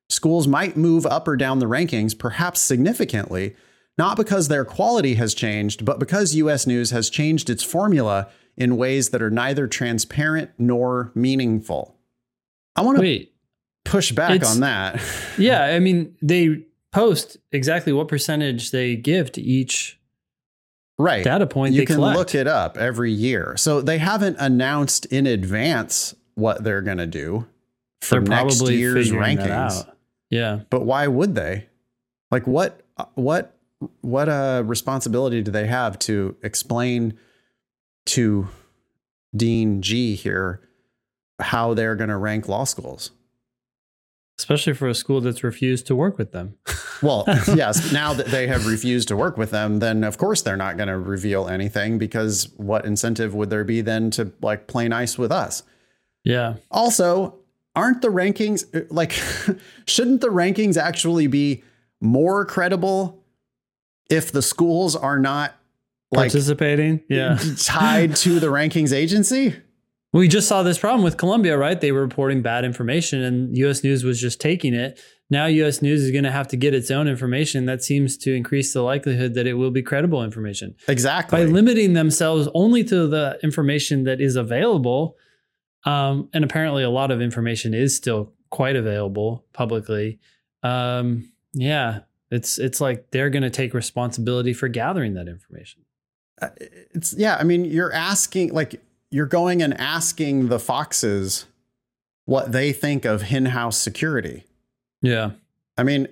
[0.10, 3.56] Schools might move up or down the rankings, perhaps significantly,
[3.98, 8.76] not because their quality has changed, but because US News has changed its formula in
[8.76, 11.96] ways that are neither transparent nor meaningful.
[12.76, 13.34] I want to Wait.
[13.86, 15.02] push back on that.
[15.38, 15.64] Yeah.
[15.64, 20.00] I mean, they post exactly what percentage they give to each
[20.98, 21.24] right.
[21.24, 22.18] data point you can collect.
[22.18, 23.56] look it up every year.
[23.58, 27.48] So they haven't announced in advance what they're going to do
[28.02, 29.88] for They're next year's rankings.
[30.30, 30.62] Yeah.
[30.70, 31.68] But why would they?
[32.32, 32.82] Like what
[33.16, 33.58] what
[34.02, 37.18] what uh responsibility do they have to explain
[38.08, 38.48] to
[39.36, 40.62] Dean G here
[41.40, 43.12] how they're going to rank law schools?
[44.38, 46.56] Especially for a school that's refused to work with them.
[47.02, 47.24] Well,
[47.56, 50.76] yes, now that they have refused to work with them, then of course they're not
[50.76, 55.18] going to reveal anything because what incentive would there be then to like play nice
[55.18, 55.64] with us?
[56.26, 56.56] Yeah.
[56.72, 57.39] Also,
[57.80, 59.14] aren't the rankings uh, like
[59.86, 61.64] shouldn't the rankings actually be
[62.02, 63.24] more credible
[64.10, 65.56] if the schools are not
[66.12, 67.02] like Participating.
[67.08, 67.38] Yeah.
[67.58, 69.56] tied to the rankings agency?
[70.12, 71.80] We just saw this problem with Columbia, right?
[71.80, 75.00] They were reporting bad information and US News was just taking it.
[75.30, 78.34] Now US News is going to have to get its own information that seems to
[78.34, 80.76] increase the likelihood that it will be credible information.
[80.88, 81.46] Exactly.
[81.46, 85.16] By limiting themselves only to the information that is available,
[85.86, 90.20] um, and apparently a lot of information is still quite available publicly.
[90.64, 92.00] Um, yeah,
[92.32, 95.84] it's it's like they're going to take responsibility for gathering that information.
[96.42, 101.46] Uh, it's yeah, I mean, you're asking like you're going and asking the foxes
[102.26, 104.44] what they think of hen-house security.
[105.02, 105.32] Yeah.
[105.78, 106.08] I mean,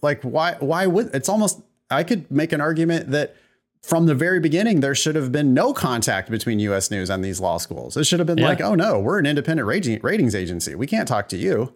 [0.00, 1.60] like why why would it's almost
[1.90, 3.36] I could make an argument that
[3.82, 7.40] from the very beginning there should have been no contact between US News and these
[7.40, 7.96] law schools.
[7.96, 8.48] It should have been Yeah.
[8.48, 10.74] like, "Oh no, we're an independent rating, ratings agency.
[10.74, 11.72] We can't talk to you."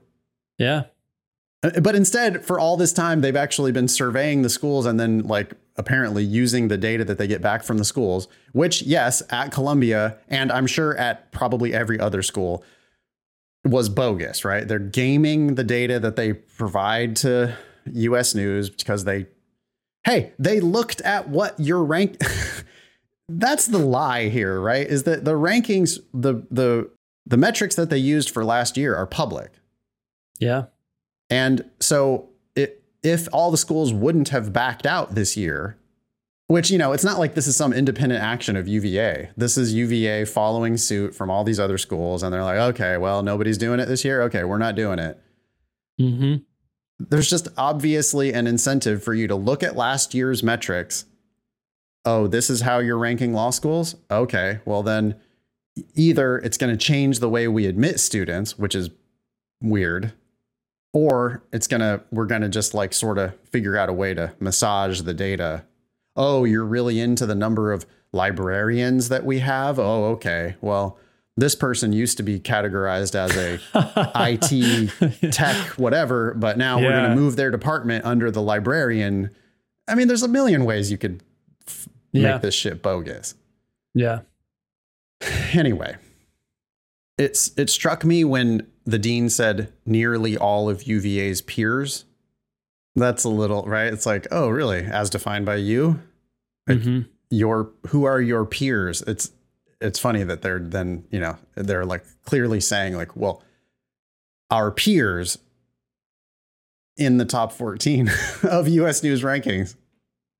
[0.59, 0.85] Yeah.
[1.63, 5.21] Uh, But instead, for all this time, they've actually been surveying the schools and then,
[5.21, 9.53] like, apparently using the data that they get back from the schools, which, yes, at
[9.53, 12.63] Columbia, and I'm sure at probably every other school,
[13.65, 14.67] was bogus, right?
[14.69, 17.57] They're gaming the data that they provide to
[17.93, 19.27] US News because they,
[20.07, 22.23] hey, they looked at what your rank.
[23.29, 24.87] That's the lie here, right?
[24.87, 26.89] Is that the rankings, the, the,
[27.27, 29.51] the metrics that they used for last year are public.
[30.39, 30.67] Yeah.
[31.29, 35.77] And so it, if all the schools wouldn't have backed out this year,
[36.47, 39.31] which, you know, it's not like this is some independent action of UVA.
[39.37, 42.23] This is UVA following suit from all these other schools.
[42.23, 44.23] And they're like, okay, well, nobody's doing it this year.
[44.23, 45.21] Okay, we're not doing it.
[46.01, 46.37] Mm-hmm.
[46.99, 51.05] There's just obviously an incentive for you to look at last year's metrics.
[52.05, 53.97] Oh, this is how you're ranking law schools?
[54.11, 55.17] Okay, well, then
[55.95, 58.91] either it's going to change the way we admit students, which is
[59.61, 60.13] weird,
[60.93, 64.15] or it's going to, we're going to just like sort of figure out a way
[64.15, 65.65] to massage the data.
[66.15, 69.79] Oh, you're really into the number of librarians that we have?
[69.79, 70.57] Oh, okay.
[70.61, 70.99] Well,
[71.37, 73.61] this person used to be categorized as a
[74.15, 79.31] IT tech whatever, but now we're going to move their department under the librarian.
[79.89, 81.23] I mean, there's a million ways you could
[81.69, 82.33] f- Yeah.
[82.33, 83.35] make this shit bogus.
[83.95, 84.21] Yeah.
[85.53, 85.97] Anyway,
[87.19, 92.05] it's it struck me when the dean said nearly all of UVA's peers.
[92.95, 93.93] That's a little right.
[93.93, 94.81] It's like, oh, really?
[94.85, 96.01] As defined by you,
[96.67, 97.09] Like- Mhm.
[97.31, 99.03] your who are your peers?
[99.03, 99.31] It's
[99.81, 103.43] it's funny that they're then you know they're like clearly saying like, well,
[104.51, 105.39] our peers
[106.97, 108.11] in the top fourteen
[108.43, 109.03] of U.S.
[109.03, 109.77] News rankings.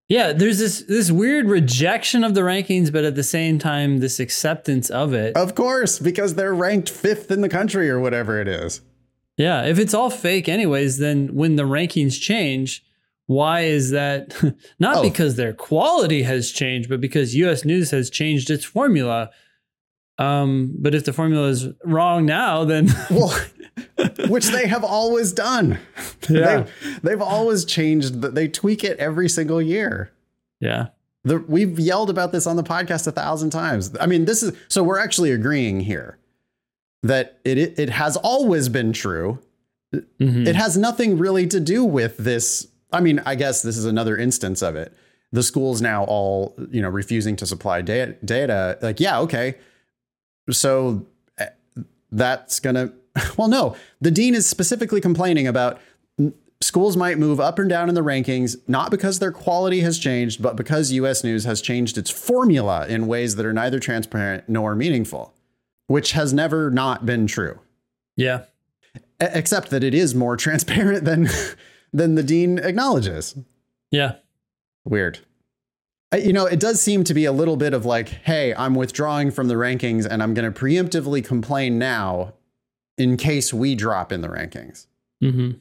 [0.09, 4.21] Yeah, there's this this weird rejection of the rankings, but at the same time, this
[4.21, 5.37] acceptance of it.
[5.37, 8.83] Of course, because they're ranked fifth in the country or whatever it is.
[9.37, 12.85] Yeah, if it's all fake anyways, then when the rankings change,
[13.27, 14.35] why is that?
[14.79, 15.03] Not Oh.
[15.03, 19.31] because their quality has changed, but because US News has changed its formula.
[20.19, 23.37] Um, but if the formula is wrong now, then Well,
[24.29, 25.79] which they have always done.
[26.29, 26.63] Yeah.
[26.65, 28.21] They've, they've always changed.
[28.21, 30.11] the- They tweak it every single year.
[30.61, 30.89] yeah.
[31.23, 33.93] The, we've yelled about this on the podcast a thousand times.
[34.01, 36.19] I mean, this is so we're actually agreeing here
[37.03, 39.41] that it it, it has always been true.
[39.95, 40.47] Mhm.
[40.47, 42.69] It has nothing really to do with this.
[42.93, 44.95] I mean, I guess this is another instance of it.
[45.33, 48.17] The schools now all, you know, refusing to supply data.
[48.25, 49.57] data like, yeah, okay.
[50.51, 51.07] So
[51.39, 51.49] eh,
[52.13, 52.93] that's going to,
[53.37, 55.81] well, no, the dean is specifically complaining about
[56.61, 60.41] schools might move up and down in the rankings, not because their quality has changed,
[60.41, 64.75] but because US News has changed its formula in ways that are neither transparent nor
[64.75, 65.35] meaningful,
[65.87, 67.59] which has never not been true
[68.17, 68.45] Yeah.
[69.21, 71.29] Except that it is more transparent than
[71.97, 73.35] than the dean acknowledges.
[73.91, 74.17] Yeah.
[74.85, 75.21] Weird.
[76.15, 79.31] You know, it does seem to be a little bit of like, hey, I'm withdrawing
[79.31, 82.35] from the rankings and I'm going to preemptively complain now
[82.99, 84.87] in case we drop in the rankings.
[85.21, 85.53] hmm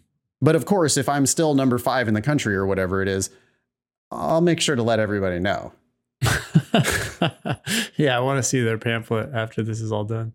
[0.41, 3.29] But of course, if I'm still number five in the country or whatever it is,
[4.11, 5.71] I'll make sure to let everybody know.
[7.95, 10.33] yeah, I want to see their pamphlet after this is all done.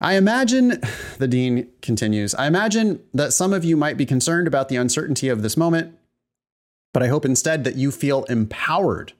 [0.00, 0.80] I imagine,
[1.18, 5.28] the dean continues, I imagine that some of you might be concerned about the uncertainty
[5.28, 5.96] of this moment,
[6.92, 9.12] but I hope instead that you feel empowered.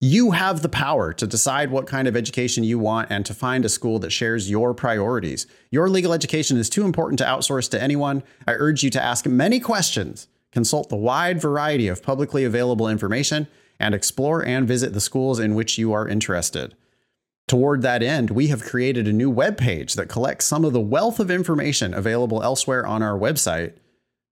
[0.00, 3.64] You have the power to decide what kind of education you want and to find
[3.64, 5.46] a school that shares your priorities.
[5.70, 8.22] Your legal education is too important to outsource to anyone.
[8.46, 13.48] I urge you to ask many questions, consult the wide variety of publicly available information,
[13.80, 16.74] and explore and visit the schools in which you are interested.
[17.48, 20.80] Toward that end, we have created a new web page that collects some of the
[20.80, 23.74] wealth of information available elsewhere on our website.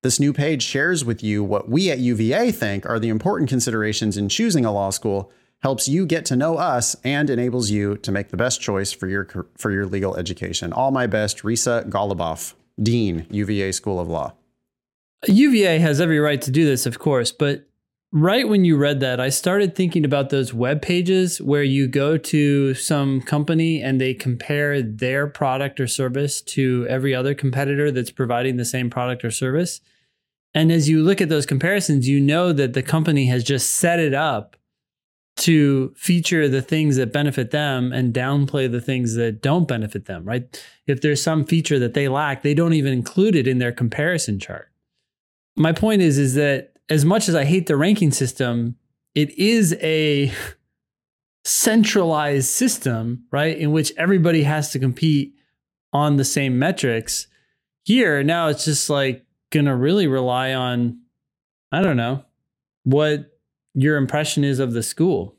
[0.02, 4.16] This new page shares with you what we at UVA think are the important considerations
[4.16, 5.30] in choosing a law school,
[5.62, 9.06] helps you get to know us, and enables you to make the best choice for
[9.06, 10.72] your for your legal education.
[10.72, 14.34] All my best, Risa Goluboff, Dean, UVA School of Law.
[15.26, 17.64] UVA has every right to do this, of course, but
[18.14, 22.16] right when you read that, I started thinking about those web pages where you go
[22.16, 28.12] to some company and they compare their product or service to every other competitor that's
[28.12, 29.80] providing the same product or service.
[30.54, 33.98] And as you look at those comparisons, you know that the company has just set
[33.98, 34.56] it up
[35.36, 40.24] to feature the things that benefit them and downplay the things that don't benefit them,
[40.24, 40.64] right?
[40.86, 44.38] If there's some feature that they lack, they don't even include it in their comparison
[44.38, 44.70] chart
[45.56, 48.76] my point is is that as much as I hate the ranking system,
[49.14, 50.32] it is a
[51.44, 53.56] centralized system, right?
[53.56, 55.34] In which everybody has to compete
[55.92, 57.26] on the same metrics.
[57.84, 60.98] Here, now it's just like going to really rely on
[61.70, 62.24] I don't know
[62.84, 63.36] what
[63.74, 65.36] your impression is of the school.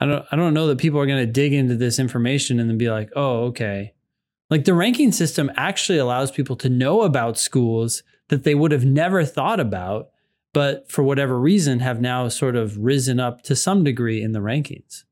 [0.00, 2.68] I don't I don't know that people are going to dig into this information and
[2.68, 3.94] then be like, "Oh, okay."
[4.50, 8.84] Like the ranking system actually allows people to know about schools that they would have
[8.84, 10.10] never thought about,
[10.52, 14.40] but for whatever reason have now sort of risen up to some degree in the
[14.40, 15.04] rankings.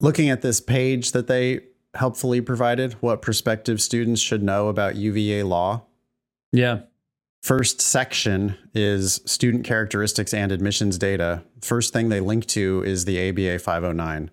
[0.00, 1.60] Looking at this page that they
[1.94, 5.82] helpfully provided, what prospective students should know about UVA law.
[6.52, 6.80] Yeah.
[7.42, 11.42] First section is student characteristics and admissions data.
[11.62, 14.30] First thing they link to is the ABA 509.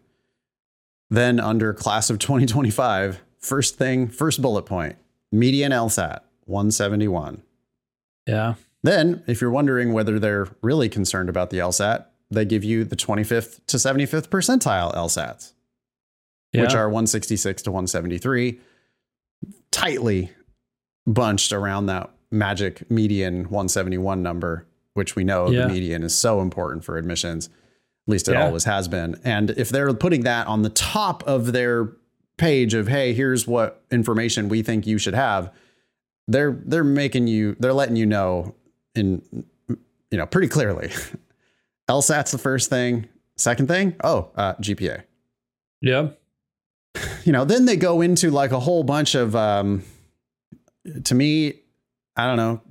[1.09, 4.97] Then under class of 2025, first thing, first bullet point,
[5.31, 7.43] median LSAT 171.
[8.25, 8.55] Yeah.
[8.87, 12.95] Then, if you're wondering whether they're really concerned about the LSAT, they give you the
[12.95, 15.51] 25th to 75th percentile LSATs,
[16.53, 16.61] Yeah.
[16.61, 18.61] which are 166 to 173,
[19.71, 20.31] tightly
[21.05, 25.63] bunched around that magic median 171 number, which we know Yeah.
[25.67, 27.47] the median is so important for admissions.
[28.07, 28.45] At least it Yeah.
[28.45, 29.19] always has been.
[29.25, 31.89] And if they're putting that on the top of their
[32.37, 35.51] page of, hey, here's what information we think you should have,
[36.29, 38.55] they're they're making you they're letting you know
[38.97, 39.21] in
[39.67, 40.91] you know pretty clearly.
[41.89, 43.07] LSAT's the first thing.
[43.37, 45.03] Second thing, oh, uh, GPA.
[45.81, 46.09] yeah.
[47.25, 49.83] You know, then they go into like a whole bunch of, um,
[51.03, 51.53] to me,
[52.15, 52.61] I don't know,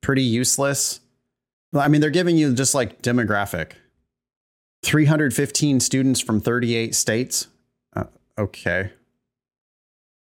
[0.00, 1.00] pretty useless.
[1.74, 3.72] I mean, they're giving you just like demographic
[4.84, 7.48] 315 students from 38 states.
[7.94, 8.04] Uh,
[8.38, 8.92] okay.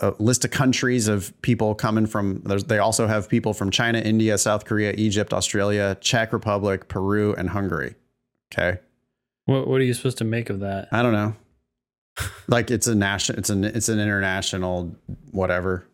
[0.02, 4.00] A list of countries of people coming from, there's, they also have people from China,
[4.00, 7.96] India, South Korea, Egypt, Australia, Czech Republic, Peru, and Hungary.
[8.52, 8.80] Okay.
[9.46, 10.88] What What are you supposed to make of that?
[10.92, 11.36] I don't know.
[12.48, 14.96] like it's a national, it's an it's an international
[15.32, 15.86] whatever.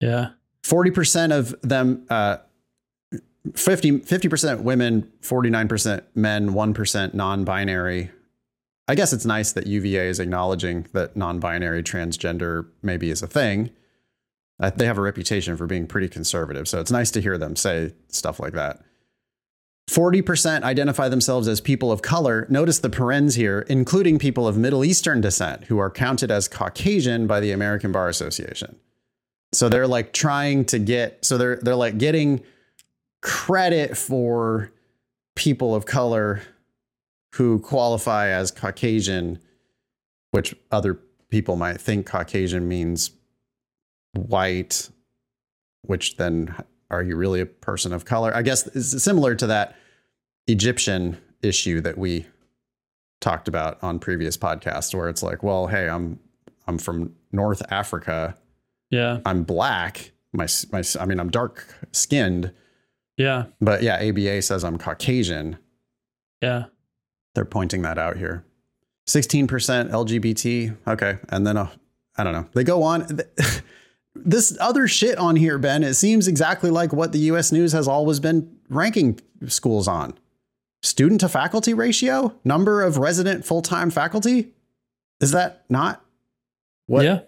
[0.00, 0.30] Yeah.
[0.62, 2.38] Forty percent of them, uh,
[3.54, 8.10] 50 percent women, forty nine percent men, one percent non-binary.
[8.86, 13.70] I guess it's nice that UVA is acknowledging that non-binary transgender maybe is a thing.
[14.60, 17.56] Uh, they have a reputation for being pretty conservative, so it's nice to hear them
[17.56, 18.82] say stuff like that.
[19.90, 22.46] 40% identify themselves as people of color.
[22.48, 27.26] Notice the parens here, including people of Middle Eastern descent who are counted as Caucasian
[27.26, 28.76] by the American Bar Association.
[29.52, 32.42] So they're like trying to get so they're they're like getting
[33.20, 34.72] credit for
[35.36, 36.42] people of color
[37.34, 39.38] who qualify as Caucasian,
[40.30, 40.98] which other
[41.30, 43.10] people might think Caucasian means
[44.14, 44.88] white,
[45.82, 46.54] which then
[46.90, 48.34] are you really a person of color?
[48.34, 49.76] I guess it's similar to that
[50.46, 52.26] Egyptian issue that we
[53.20, 56.18] talked about on previous podcasts, where it's like, well, hey, I'm
[56.66, 58.36] I'm from North Africa.
[58.90, 59.20] Yeah.
[59.26, 60.12] I'm black.
[60.32, 62.52] My my I mean, I'm dark skinned,
[63.16, 63.46] Yeah.
[63.60, 65.58] but yeah, ABA says I'm Caucasian.
[66.40, 66.66] Yeah.
[67.34, 68.44] They're pointing that out here.
[69.06, 69.46] 16%
[69.90, 70.76] LGBT.
[70.86, 71.18] Okay.
[71.28, 71.68] And then, uh,
[72.16, 72.48] I don't know.
[72.54, 73.06] They go on.
[74.16, 77.88] This other shit on here, Ben, it seems exactly like what the US News has
[77.88, 80.14] always been ranking schools on
[80.82, 84.52] student to faculty ratio, number of resident full time faculty.
[85.20, 86.04] Is that not
[86.86, 87.20] what Yeah.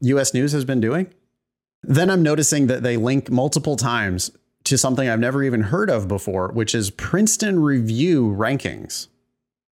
[0.00, 1.08] US News has been doing?
[1.82, 4.30] Then I'm noticing that they link multiple times
[4.64, 9.08] to something I've never even heard of before, which is Princeton Review rankings.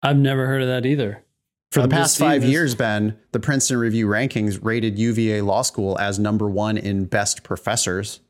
[0.03, 1.25] I've never heard of that either.
[1.71, 5.63] For the I'm just past five years, Ben, the Princeton Review rankings rated UVA Law
[5.63, 8.21] School as number one in best professors.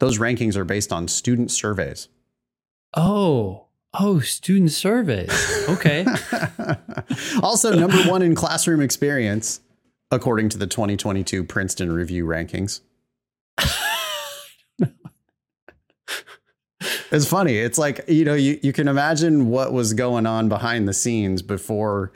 [0.00, 2.08] Those rankings are based on student surveys.
[2.96, 3.66] Oh.
[3.94, 5.30] Oh, student surveys.
[5.68, 6.04] Okay.
[7.42, 9.60] also, number one in classroom experience,
[10.10, 12.80] according to the 2022 Princeton Review rankings.
[17.12, 17.58] it's funny.
[17.58, 21.42] It's like, you know, you, you can imagine what was going on behind the scenes
[21.42, 22.10] before,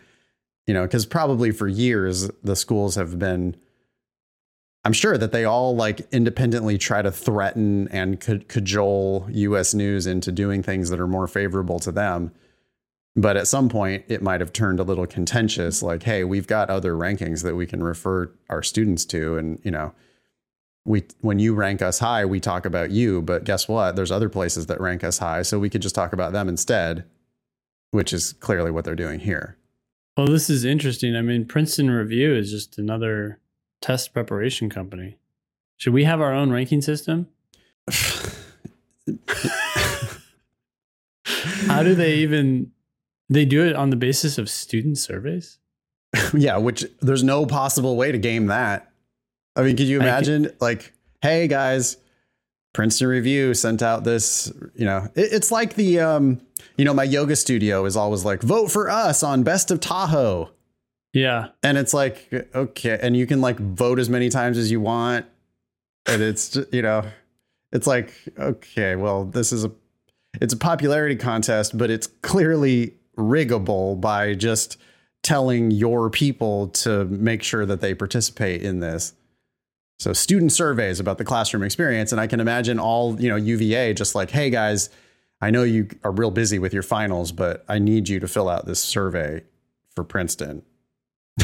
[0.66, 3.56] you know, because probably for years the schools have been.
[4.84, 10.06] I'm sure that they all like independently try to threaten and ca- cajole US news
[10.06, 12.32] into doing things that are more favorable to them.
[13.16, 16.70] But at some point, it might have turned a little contentious like, hey, we've got
[16.70, 19.36] other rankings that we can refer our students to.
[19.36, 19.92] And, you know,
[20.86, 23.20] we when you rank us high, we talk about you.
[23.20, 23.96] But guess what?
[23.96, 25.42] There's other places that rank us high.
[25.42, 27.04] So we could just talk about them instead,
[27.90, 29.56] which is clearly what they're doing here.
[30.16, 31.14] well, this is interesting.
[31.16, 33.40] I mean, Princeton Review is just another
[33.82, 35.18] test preparation company.
[35.76, 37.28] Should we have our own ranking system?
[41.66, 42.72] How do they even
[43.28, 45.58] they do it on the basis of student surveys?
[46.32, 48.90] yeah, which there's no possible way to game that.
[49.56, 50.92] I mean, could you imagine like,
[51.22, 51.96] hey guys,
[52.74, 56.40] Princeton Review sent out this, you know, it- it's like the um,
[56.76, 60.50] you know, my yoga studio is always like, vote for us on Best of Tahoe.
[61.14, 61.48] Yeah.
[61.62, 65.24] And it's like, okay, and you can like vote as many times as you want.
[66.06, 67.04] And it's just, you know,
[67.72, 69.72] it's like, okay, well, this is a
[70.40, 74.76] it's a popularity contest, but it's clearly riggable by just
[75.22, 79.14] telling your people to make sure that they participate in this.
[79.98, 82.12] So student surveys about the classroom experience.
[82.12, 84.90] And I can imagine all, you know, UVA just like, hey guys,
[85.40, 88.48] I know you are real busy with your finals, but I need you to fill
[88.48, 89.44] out this survey
[89.94, 90.62] for Princeton.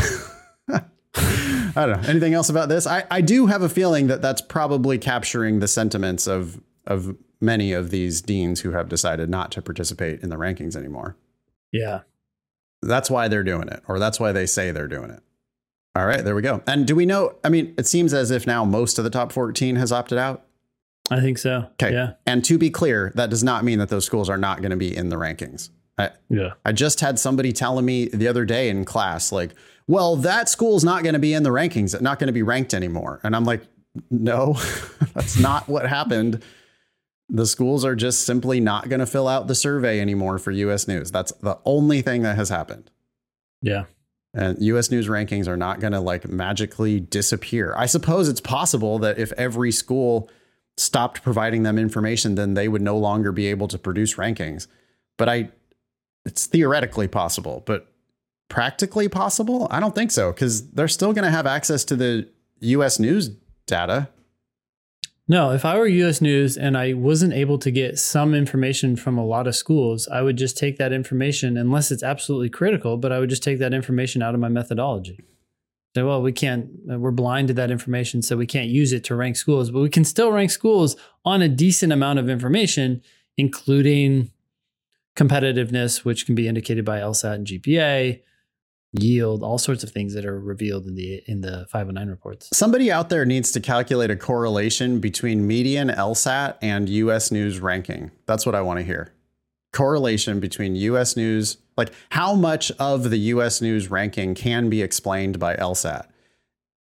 [1.74, 2.08] I don't know.
[2.08, 2.86] Anything else about this?
[2.86, 7.72] I, I do have a feeling that that's probably capturing the sentiments of of many
[7.72, 11.16] of these deans who have decided not to participate in the rankings anymore.
[11.72, 12.00] Yeah.
[12.82, 15.22] That's why they're doing it, or that's why they say they're doing it.
[15.94, 16.62] All right, there we go.
[16.66, 17.36] And do we know?
[17.44, 20.46] I mean, it seems as if now most of the top 14 has opted out.
[21.10, 21.68] I think so.
[21.72, 21.92] Okay.
[21.92, 22.12] Yeah.
[22.26, 24.76] And to be clear, that does not mean that those schools are not going to
[24.76, 25.70] be in the rankings.
[25.98, 26.52] I, Yeah.
[26.64, 29.50] I just had somebody telling me the other day in class, like,
[29.86, 32.72] well, that school's not going to be in the rankings, not going to be ranked
[32.72, 33.20] anymore.
[33.22, 33.62] And I'm like,
[34.10, 34.54] no,
[35.14, 36.42] that's not what happened.
[37.28, 40.88] The schools are just simply not going to fill out the survey anymore for US
[40.88, 41.10] News.
[41.10, 42.90] That's the only thing that has happened.
[43.60, 43.84] Yeah.
[44.34, 47.74] And US News rankings are not going to like magically disappear.
[47.76, 50.30] I suppose it's possible that if every school
[50.76, 54.66] stopped providing them information, then they would no longer be able to produce rankings.
[55.18, 55.50] But I,
[56.24, 57.92] it's theoretically possible, but
[58.52, 59.66] practically possible?
[59.70, 62.28] I don't think so because they're still going to have access to the
[62.60, 63.30] US News
[63.66, 64.08] data.
[65.28, 69.16] No, if I were US News and I wasn't able to get some information from
[69.16, 73.12] a lot of schools, I would just take that information, unless it's absolutely critical, but
[73.12, 75.20] I would just take that information out of my methodology.
[75.94, 79.04] Say, well, we can't, uh, we're blind to that information, so we can't use it
[79.04, 83.02] to rank schools, but we can still rank schools on a decent amount of information,
[83.36, 84.30] including
[85.14, 88.20] competitiveness, which can be indicated by LSAT and GPA,
[88.92, 92.48] yield, all sorts of things that are revealed in the in the 509 reports.
[92.52, 98.10] Somebody out there needs to calculate a correlation between median LSAT and US News ranking.
[98.26, 99.12] That's what I want to hear.
[99.72, 105.38] Correlation between US News, like how much of the US News ranking can be explained
[105.38, 106.06] by LSAT.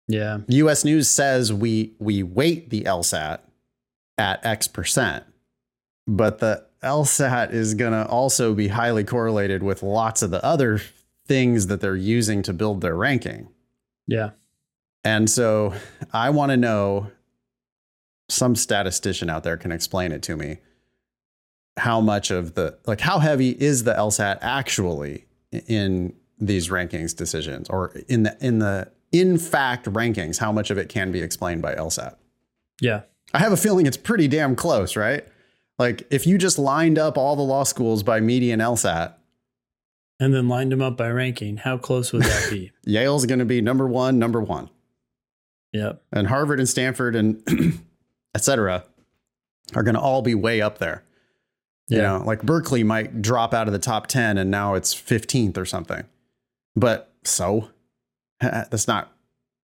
[0.07, 0.39] Yeah.
[0.47, 3.39] US News says we we weight the LSAT
[4.17, 5.25] at X percent,
[6.07, 10.79] but the LSAT is going to also be highly correlated with lots of the other
[11.29, 13.47] things that they're using to build their ranking.
[14.07, 14.31] Yeah.
[15.05, 15.75] And so
[16.11, 17.11] I want to know
[18.29, 20.57] some statistician out there can explain it to me.
[21.77, 27.69] How much of the like how heavy is the LSAT actually in these rankings decisions
[27.69, 31.61] or in the in the in fact rankings how much of it can be explained
[31.61, 32.15] by LSAT?
[32.81, 33.03] Yeah.
[33.35, 35.25] I have a feeling it's pretty damn close, right?
[35.77, 39.13] Like if you just lined up all the law schools by median LSAT,
[40.19, 42.71] And then lined them up by ranking, how close would that be?
[42.83, 44.69] Yale's going to be number 1, number 1.
[45.71, 46.03] yep.
[46.11, 47.41] and Harvard and Stanford and
[48.35, 48.83] et cetera
[49.75, 51.03] are going to all be way up there.
[51.87, 52.17] You Yeah.
[52.17, 55.65] know, like Berkeley might drop out of the top 10 and now it's 15th or
[55.65, 56.03] something.
[56.75, 57.69] But so
[58.41, 59.11] that's not,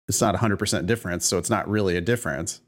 [0.08, 1.26] it's not 100% difference.
[1.26, 2.60] So it's not really a difference.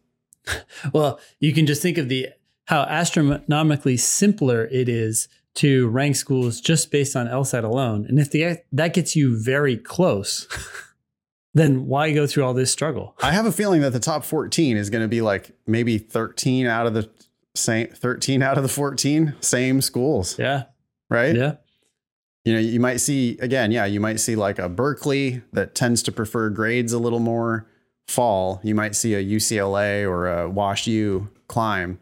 [0.93, 2.29] Well, you can just think of the
[2.67, 8.07] how astronomically simpler it is to rank schools just based on LSAT alone.
[8.09, 10.47] And if the that gets you very close,
[11.55, 13.15] then why go through all this struggle?
[13.23, 16.67] I have a feeling that the top 14 is going to be like maybe 13
[16.67, 17.09] out of the
[17.55, 20.65] same 13 out of the 14 same schools, Yeah.
[21.11, 21.37] right?
[21.37, 21.57] Yeah.
[22.47, 26.03] you know, you might see again, yeah, you might see like a Berkeley that tends
[26.05, 27.67] to prefer grades a little more
[28.09, 28.59] fall.
[28.65, 31.99] You might see a UCLA or a Wash U climb,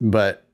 [0.00, 0.45] but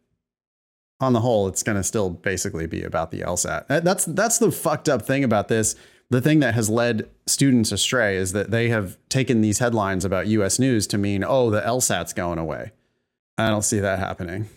[1.02, 3.64] on the whole, it's going to still basically be about the LSAT.
[3.68, 5.74] Uh, That's that's the fucked up thing about this.
[6.10, 10.26] The thing that has led students astray is that they have taken these headlines about
[10.26, 10.58] U.S.
[10.58, 12.72] News to mean, oh, the LSAT's going away.
[13.38, 14.48] I don't see that happening.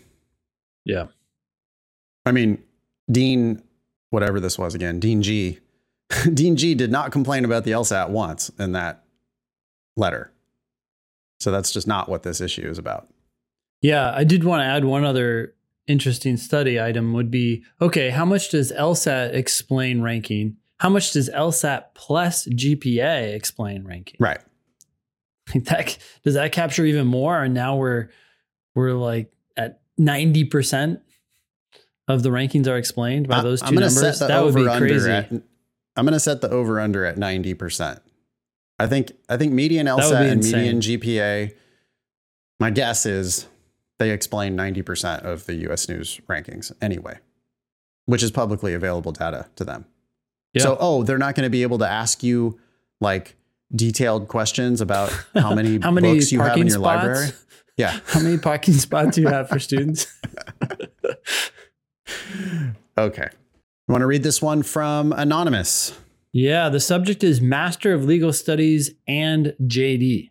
[0.84, 1.06] Yeah.
[2.26, 2.62] I mean,
[3.10, 3.62] Dean,
[4.10, 5.60] whatever this was again, Dean G.
[6.34, 9.04] Dean G did not complain about the LSAT once in that
[9.96, 10.30] letter.
[11.40, 13.08] So that's just not what this issue is about.
[13.82, 15.54] Yeah, I did want to add one other
[15.86, 20.56] interesting study item would be okay, how much does LSAT explain ranking?
[20.78, 24.16] How much does LSAT plus GPA explain ranking?
[24.18, 24.40] Right.
[25.54, 27.40] That does that capture even more?
[27.40, 28.08] And now we're
[28.74, 31.00] we're like at ninety percent
[32.08, 34.18] of the rankings are explained by those I'm two gonna numbers.
[34.18, 35.10] set the That would be crazy.
[35.10, 35.30] At,
[35.96, 38.00] I'm going to set the over under at 90%.
[38.78, 41.54] I think I think median LSAT and median GPA
[42.60, 43.46] my guess is
[43.98, 47.18] they explain 90% of the US News rankings anyway,
[48.04, 49.86] which is publicly available data to them.
[50.52, 50.62] Yeah.
[50.62, 52.58] So, oh, they're not going to be able to ask you
[53.00, 53.36] like
[53.74, 56.96] detailed questions about how many, How many books you have in parking your spots?
[57.04, 57.28] library.
[57.78, 58.00] Yeah.
[58.06, 60.06] How many parking spots do you have for students?
[62.98, 63.28] Okay.
[63.88, 65.96] You want to read this one from Anonymous?
[66.32, 70.30] Yeah, the subject is Master of Legal Studies and JD.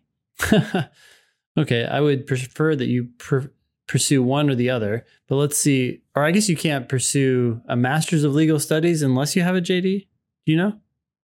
[1.58, 3.46] okay, I would prefer that you pr-
[3.86, 6.02] pursue one or the other, but let's see.
[6.14, 9.60] Or I guess you can't pursue a Master's of Legal Studies unless you have a
[9.60, 10.06] JD.
[10.46, 10.80] Do you know?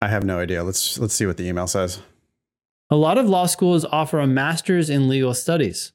[0.01, 0.63] I have no idea.
[0.63, 2.01] Let's let's see what the email says.
[2.89, 5.91] A lot of law schools offer a master's in legal studies.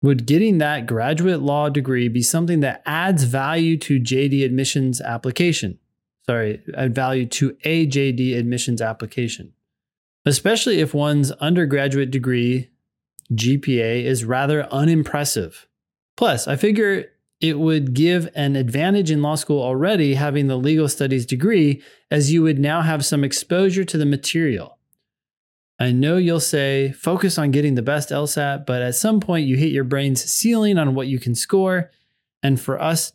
[0.00, 5.78] would getting that graduate law degree be something that adds value to JD admissions application?
[6.24, 9.52] Sorry, add value to a JD admissions application,
[10.24, 12.70] especially if one's undergraduate degree
[13.32, 15.67] GPA is rather unimpressive.
[16.18, 20.88] Plus, I figure it would give an advantage in law school already having the legal
[20.88, 24.78] studies degree, as you would now have some exposure to the material.
[25.78, 29.56] I know you'll say focus on getting the best LSAT, but at some point you
[29.56, 31.92] hit your brain's ceiling on what you can score.
[32.42, 33.12] And for us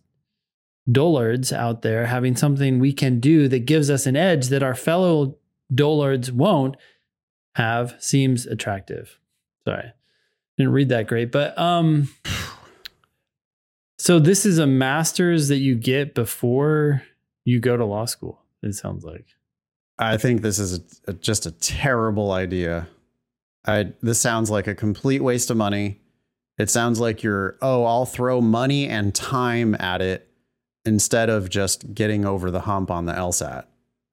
[0.90, 4.76] dullards out there, having something we can do that gives us an edge that our
[4.76, 5.36] fellow
[5.76, 6.78] dullards won't
[7.56, 9.20] have seems attractive.
[9.68, 9.92] Sorry,
[10.58, 12.08] didn't read that great, but um,
[14.04, 17.04] so this is a master's that you get before
[17.46, 18.42] you go to law school.
[18.62, 19.28] It sounds like.
[19.98, 22.90] I think this is a, a, just a terrible idea.
[23.66, 26.02] I this sounds like a complete waste of money.
[26.58, 30.28] It sounds like you're oh, I'll throw money and time at it
[30.84, 33.64] instead of just getting over the hump on the LSAT.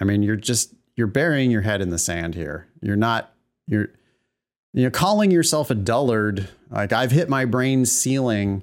[0.01, 2.69] I mean, you're just you're burying your head in the sand here.
[2.81, 3.35] You're not
[3.67, 3.89] you're
[4.73, 6.49] you know calling yourself a dullard.
[6.71, 8.63] Like I've hit my brain ceiling.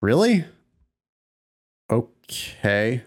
[0.00, 0.44] Really?
[1.90, 3.02] Okay.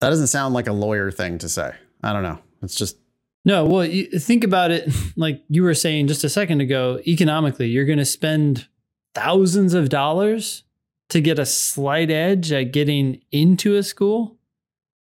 [0.00, 1.74] That doesn't sound like a lawyer thing to say.
[2.02, 2.38] I don't know.
[2.62, 2.96] It's just
[3.44, 3.64] no.
[3.66, 7.00] Well, you think about it like you were saying just a second ago.
[7.06, 8.68] Economically, you're going to spend
[9.14, 10.64] thousands of dollars
[11.10, 14.38] to get a slight edge at getting into a school,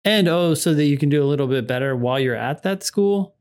[0.04, 2.82] and oh, so that you can do a little bit better while you're at that
[2.82, 3.36] school.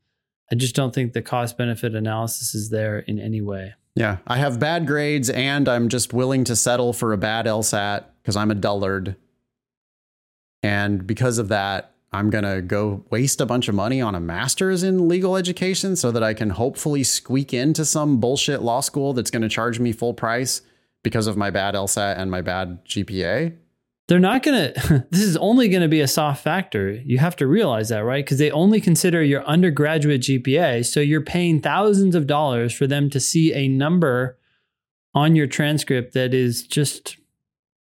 [0.52, 3.76] I just don't think the cost benefit analysis is there in any way.
[4.00, 8.06] Yeah, I have bad grades, and I'm just willing to settle for a bad LSAT
[8.22, 9.18] because I'm a dullard.
[10.64, 14.22] And because of that, I'm going to go waste a bunch of money on a
[14.22, 19.12] master's in legal education so that I can hopefully squeak into some bullshit law school
[19.12, 20.62] that's going to charge me full price
[21.04, 23.54] because of my bad LSAT and my bad GPA.
[24.10, 26.92] They're not going to, this is only going to be a soft factor.
[26.92, 28.26] You have to realize that, right?
[28.26, 30.86] Because they only consider your undergraduate GPA.
[30.86, 34.38] So you're paying thousands of dollars for them to see a number
[35.14, 37.18] on your transcript that is just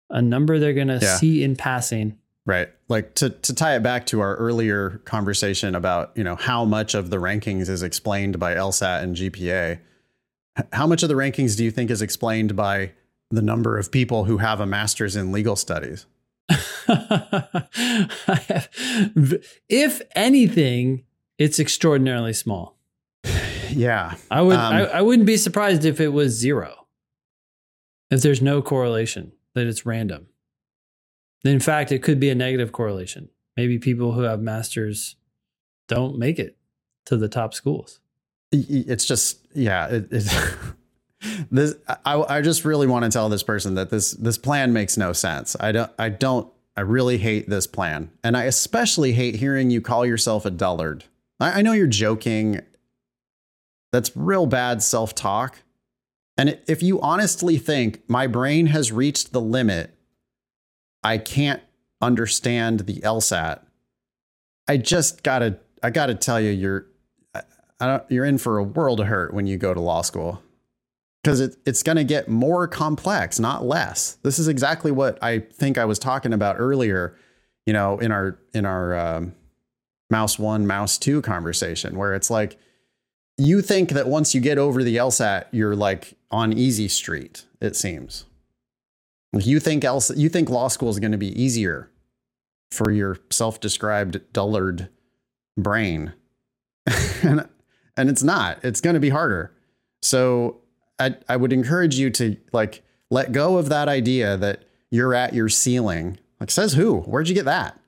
[0.09, 1.15] a number they're going to yeah.
[1.15, 2.17] see in passing.
[2.45, 2.69] Right.
[2.87, 6.93] Like to to tie it back to our earlier conversation about, you know, how much
[6.93, 9.79] of the rankings is explained by LSAT and GPA.
[10.71, 12.93] How much of the rankings do you think is explained by
[13.31, 16.05] the number of people who have a master's in legal studies?
[19.69, 21.03] if anything,
[21.37, 22.77] it's extraordinarily small.
[23.69, 24.15] Yeah.
[24.31, 26.87] I would um, I, I wouldn't be surprised if it was zero.
[28.09, 30.27] If there's no correlation, that it's random.
[31.43, 33.29] In fact, it could be a negative correlation.
[33.55, 35.15] Maybe people who have masters
[35.87, 36.57] don't make it
[37.05, 37.99] to the top schools.
[38.51, 40.31] It's just, yeah, it, it's
[41.51, 41.75] this.
[42.05, 45.13] I, I just really want to tell this person that this this plan makes no
[45.13, 45.55] sense.
[45.59, 45.91] I don't.
[45.97, 46.51] I don't.
[46.77, 51.03] I really hate this plan, and I especially hate hearing you call yourself a dullard.
[51.39, 52.61] I, I know you're joking.
[53.91, 55.63] That's real bad self talk.
[56.37, 59.97] And if you honestly think my brain has reached the limit
[61.03, 61.61] I can't
[62.01, 63.61] understand the LSAT.
[64.67, 66.87] I just gotta I gotta tell you, you're
[67.33, 70.41] I don't, you're in for a world of hurt when you go to law school
[71.23, 74.17] because it, it's going to get more complex, not less.
[74.23, 77.15] This is exactly what I think I was talking about earlier.
[77.65, 79.33] You know, in our in our um,
[80.09, 82.57] mouse one, mouse two conversation, where it's like
[83.37, 87.45] you think that once you get over the LSAT, you're like on easy street.
[87.61, 88.25] It seems.
[89.33, 91.91] You think else you think law school is going to be easier
[92.71, 94.89] for your self-described dullard
[95.57, 96.13] brain.
[97.23, 97.47] and,
[97.95, 98.63] and it's not.
[98.63, 99.53] It's going to be harder.
[100.01, 100.61] So
[100.99, 105.33] I I would encourage you to like let go of that idea that you're at
[105.33, 106.17] your ceiling.
[106.39, 107.01] Like says who?
[107.01, 107.79] Where'd you get that?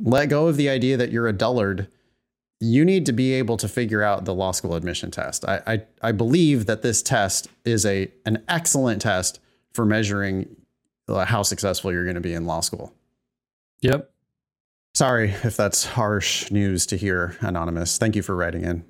[0.00, 1.88] Let go of the idea that you're a dullard.
[2.60, 5.44] You need to be able to figure out the law school admission test.
[5.44, 9.40] I, I, I believe that this test is a an excellent test
[9.72, 10.56] for measuring
[11.08, 12.94] uh, how successful you're going to be in law school.
[13.80, 14.10] Yep.
[14.94, 17.98] Sorry if that's harsh news to hear, Anonymous.
[17.98, 18.84] Thank you for writing in.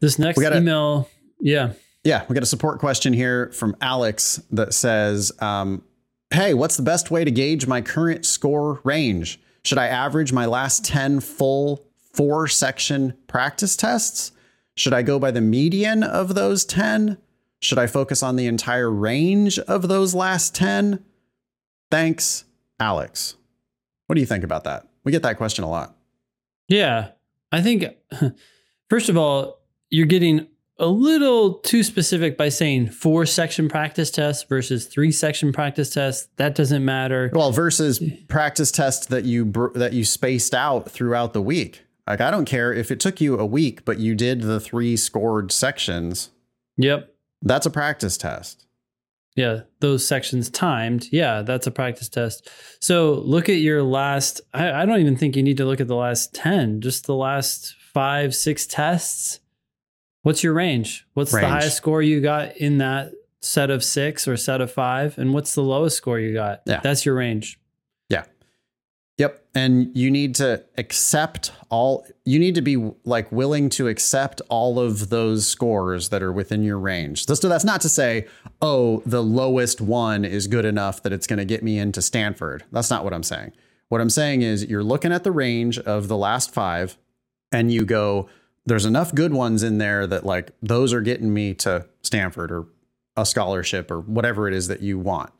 [0.00, 1.08] This next a, email,
[1.40, 1.72] yeah.
[2.04, 5.82] Yeah, we got a support question here from Alex that says, um,
[6.32, 9.38] Hey, what's the best way to gauge my current score range?
[9.64, 14.32] Should I average my last 10 full four section practice tests?
[14.76, 17.18] Should I go by the median of those 10?
[17.60, 21.04] Should I focus on the entire range of those last 10?
[21.90, 22.44] Thanks,
[22.80, 23.36] Alex.
[24.06, 24.88] What do you think about that?
[25.04, 25.94] We get that question a lot.
[26.66, 27.10] Yeah.
[27.52, 27.84] I think,
[28.90, 30.48] first of all, you're getting
[30.82, 36.28] a little too specific by saying four section practice tests versus three section practice tests.
[36.36, 37.30] That doesn't matter.
[37.32, 41.84] Well, versus practice tests that you br- that you spaced out throughout the week.
[42.06, 44.96] Like I don't care if it took you a week, but you did the three
[44.96, 46.30] scored sections.
[46.76, 47.14] Yep.
[47.42, 48.66] That's a practice test.
[49.36, 51.08] Yeah, those sections timed.
[51.10, 52.50] Yeah, that's a practice test.
[52.80, 54.40] So look at your last.
[54.52, 57.14] I, I don't even think you need to look at the last 10, just the
[57.14, 59.38] last five, six tests.
[60.22, 61.06] What's your range?
[61.14, 61.44] What's Range.
[61.44, 65.18] the highest score you got in that set of six or set of five?
[65.18, 66.62] And what's the lowest score you got?
[66.64, 66.80] Yeah.
[66.80, 67.58] That's your range.
[68.08, 68.24] Yeah.
[69.18, 69.44] Yep.
[69.54, 74.78] And you need to accept all, you need to be like willing to accept all
[74.78, 77.26] of those scores that are within your range.
[77.26, 78.28] So that's not to say,
[78.60, 82.64] oh, the lowest one is good enough that it's going to get me into Stanford.
[82.70, 83.52] That's not what I'm saying.
[83.88, 86.96] What I'm saying is you're looking at the range of the last five
[87.50, 88.28] and you go,
[88.66, 92.66] there's enough good ones in there that like those are getting me to Stanford or
[93.16, 95.32] a scholarship or whatever it is that you want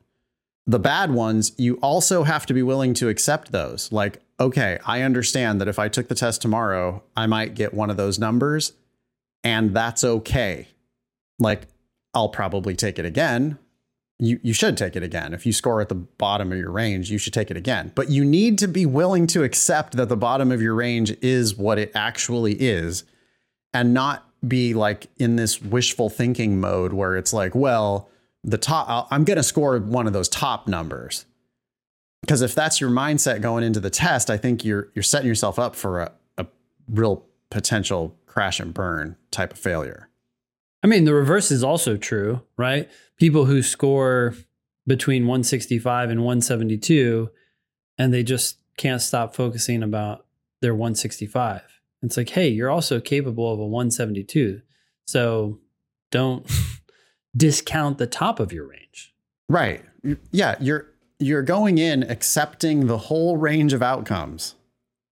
[0.66, 3.90] the bad ones, you also have to be willing to accept those.
[3.90, 7.90] Like, okay, I understand that if I took the test tomorrow, I might get one
[7.90, 8.72] of those numbers,
[9.42, 10.68] and that's okay.
[11.38, 11.66] Like,
[12.14, 13.58] I'll probably take it again.
[14.18, 15.34] You, you should take it again.
[15.34, 17.90] If you score at the bottom of your range, you should take it again.
[17.94, 21.56] But you need to be willing to accept that the bottom of your range is
[21.56, 23.02] what it actually is
[23.74, 28.08] and not be like in this wishful thinking mode where it's like, well,
[28.44, 31.26] the top i'm going to score one of those top numbers
[32.22, 35.60] because if that's your mindset going into the test i think you're you're setting yourself
[35.60, 36.46] up for a, a
[36.88, 40.08] real potential crash and burn type of failure
[40.82, 42.90] I mean, the reverse is also true, right?
[43.16, 44.34] People who score
[44.86, 47.30] between 165 and 172
[47.98, 50.26] and they just can't stop focusing about
[50.60, 51.62] their 165.
[52.03, 54.61] It's like, hey, you're also capable of a 172.
[55.07, 55.61] So
[56.11, 56.50] don't
[57.36, 59.14] discount the top of your range.
[59.48, 59.82] right
[60.32, 60.86] yeah you're
[61.18, 64.55] you're going in accepting the whole range of outcomes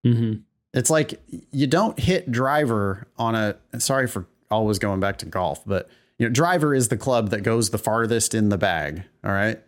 [0.06, 0.40] Mm-hmm.
[0.74, 1.20] it's like
[1.50, 5.88] you don't hit driver on a sorry for always going back to golf but
[6.18, 9.60] you know driver is the club that goes the farthest in the bag all right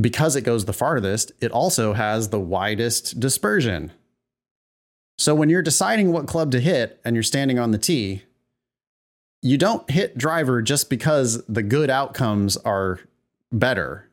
[0.00, 3.92] because it goes the farthest it also has the widest dispersion
[5.18, 8.22] so when you're deciding what club to hit and you're standing on the tee
[9.42, 13.00] you don't hit driver just because the good outcomes are
[13.52, 14.08] better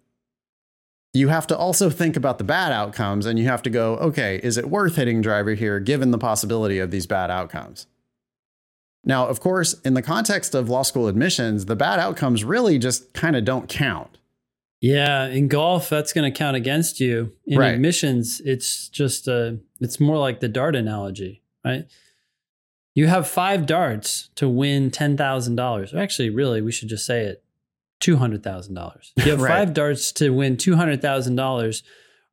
[1.15, 4.39] you have to also think about the bad outcomes and you have to go, okay,
[4.43, 7.87] is it worth hitting driver here given the possibility of these bad outcomes?
[9.03, 13.13] Now, of course, in the context of law school admissions, the bad outcomes really just
[13.13, 14.17] kind of don't count.
[14.81, 17.31] Yeah, in golf, that's going to count against you.
[17.47, 17.73] In Right.
[17.73, 21.85] admissions, it's just a, it's more like the dart analogy, right?
[22.93, 25.93] You have five darts to win ten thousand dollars.
[25.93, 27.43] Actually, really, we should just say it:
[27.99, 29.11] two hundred thousand dollars.
[29.17, 29.49] You have Right.
[29.49, 31.83] five darts to win two hundred thousand dollars.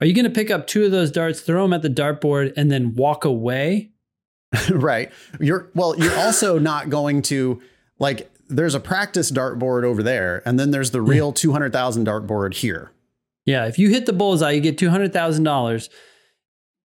[0.00, 2.52] Are you going to pick up two of those darts, throw them at the dartboard,
[2.56, 3.90] and then walk away?
[4.70, 5.10] right.
[5.40, 7.60] You're well, you're also not going to
[7.98, 11.08] like there's a practice dartboard over there and then there's the hmm.
[11.08, 12.92] real 200,000 dartboard here.
[13.44, 15.90] Yeah, if you hit the bullseye, you get two hundred thousand dollars.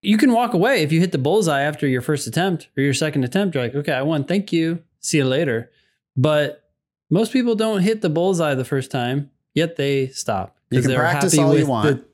[0.02, 2.94] You can walk away if you hit the bullseye after your first attempt or your
[2.94, 3.56] second attempt.
[3.56, 4.24] You're like, okay, I won.
[4.24, 4.84] Thank you.
[5.00, 5.72] See you later.
[6.16, 6.64] But
[7.10, 11.38] most people don't hit the bullseye the first time, yet they stop You can practice
[11.38, 11.98] all you want.
[11.98, 12.06] The,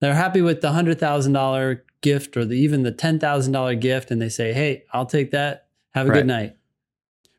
[0.00, 3.74] they're happy with the hundred thousand dollar gift or the, even the ten thousand dollar
[3.74, 5.68] gift, and they say, "Hey, I'll take that.
[5.94, 6.18] Have a Right.
[6.18, 6.56] good night."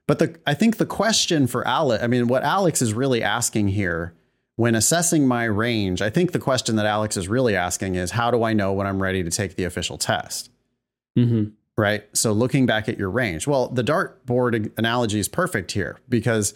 [0.08, 3.70] But the I think the question for Alex, I mean, what Alex is really asking
[3.70, 4.14] here
[4.55, 8.32] when assessing my range, I think the question that Alex is really asking is how
[8.32, 10.49] do I know when I'm ready to take the official test?
[11.18, 11.49] Mm-hmm.
[11.78, 12.05] Right.
[12.14, 16.55] So looking back at your range, well, the dartboard analogy is perfect here because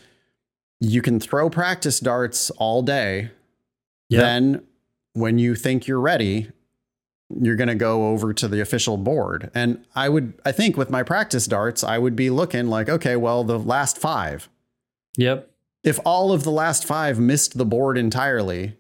[0.80, 3.30] you can throw practice darts all day.
[4.10, 4.64] Then
[5.14, 6.49] when you think you're ready,
[7.40, 9.52] you're going to go over to the official board.
[9.54, 13.16] And I would, I think with my practice darts, I would be looking like, okay,
[13.16, 14.50] well, the last five,
[15.18, 15.50] Yep.
[15.84, 18.78] if all of the last five missed the board entirely,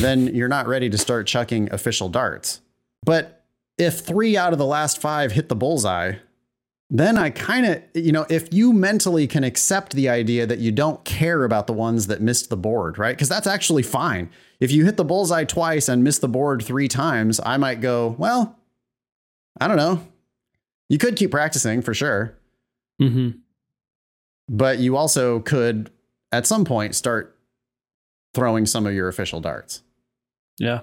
[0.00, 2.60] then you're not ready to start chucking official darts.
[3.04, 3.44] But
[3.76, 6.14] if three out of the last five hit the bullseye,
[6.90, 10.72] then I kind of, you know, if you mentally can accept the idea that you
[10.72, 13.14] don't care about the ones that missed the board, right?
[13.14, 14.30] Because that's actually fine.
[14.58, 18.16] If you hit the bullseye twice and miss the board three times, I might go,
[18.18, 18.58] well,
[19.60, 20.02] I don't know.
[20.88, 22.34] You could keep practicing for sure
[23.00, 23.38] Mm-hmm.
[24.48, 25.90] but you also could
[26.32, 27.38] at some point start
[28.34, 29.82] throwing some of your official darts.
[30.58, 30.80] Yeah.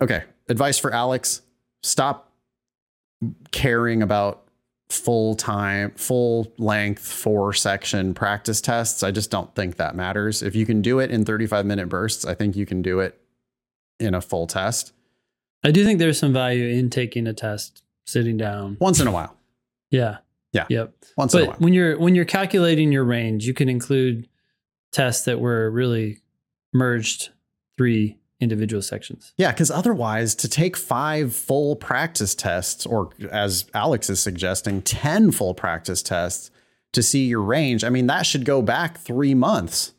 [0.00, 1.42] Okay, advice for Alex,
[1.82, 2.32] stop
[3.50, 4.43] caring about
[4.94, 9.02] full time, full length, four section practice tests.
[9.02, 10.42] I just don't think that matters.
[10.42, 13.20] If you can do it in 35 minute bursts, I think you can do it
[14.00, 14.92] in a full test.
[15.64, 18.76] I do think there's some value in taking a test, sitting down.
[18.80, 19.36] Once in a while.
[19.90, 20.16] Yeah.
[20.52, 20.66] Yeah.
[20.70, 20.94] Yep.
[21.16, 21.58] Once but in a while.
[21.58, 24.28] when you're when you're calculating your range, you can include
[24.90, 26.20] tests that were really
[26.72, 27.28] merged
[27.76, 29.32] three individual sections.
[29.36, 35.30] Yeah, because otherwise, to take five full practice tests, or as Alex is suggesting, 10
[35.32, 36.50] full practice tests
[36.92, 39.92] to see your range, I mean, that should go back three months,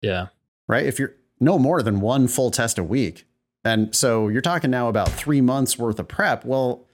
[0.00, 0.28] Yeah.
[0.68, 0.84] right?
[0.86, 3.26] If you're no more than one full test a week.
[3.64, 6.44] And so you're talking now about three months worth of prep.
[6.44, 6.86] Well,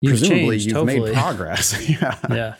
[0.00, 1.00] You've presumably changed, you've hopefully.
[1.10, 1.88] made progress.
[2.00, 2.18] yeah.
[2.30, 2.54] yeah.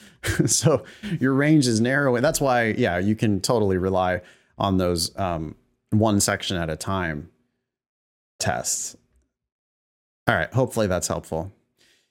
[0.46, 0.84] so
[1.20, 2.22] your range is narrowing.
[2.22, 4.22] That's why, yeah, you can totally rely
[4.56, 5.54] on those um,
[5.90, 7.30] one section at a time
[8.38, 8.96] tests.
[10.26, 10.52] All right.
[10.52, 11.52] Hopefully that's helpful.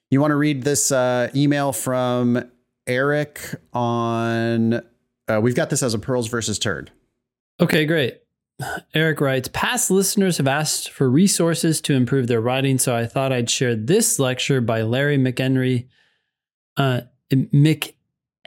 [0.09, 2.49] You want to read this uh, email from
[2.87, 4.81] Eric on.
[5.27, 6.91] Uh, we've got this as a pearls versus turd.
[7.59, 8.21] Okay, great.
[8.93, 13.33] Eric writes Past listeners have asked for resources to improve their writing, so I thought
[13.33, 15.87] I'd share this lecture by Larry McHenry.
[16.77, 17.01] Uh,
[17.31, 17.93] McEnery.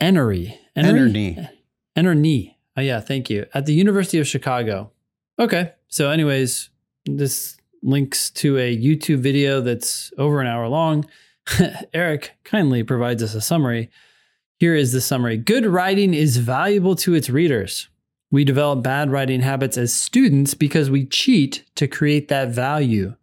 [0.00, 1.48] Enerny.
[1.96, 2.54] Enerny.
[2.76, 3.46] Oh, yeah, thank you.
[3.52, 4.92] At the University of Chicago.
[5.41, 5.72] Okay.
[5.88, 6.68] So, anyways,
[7.07, 11.07] this links to a YouTube video that's over an hour long.
[11.95, 13.91] Eric kindly provides us a summary.
[14.59, 17.88] Here is the summary Good writing is valuable to its readers.
[18.30, 23.16] We develop bad writing habits as students because we cheat to create that value.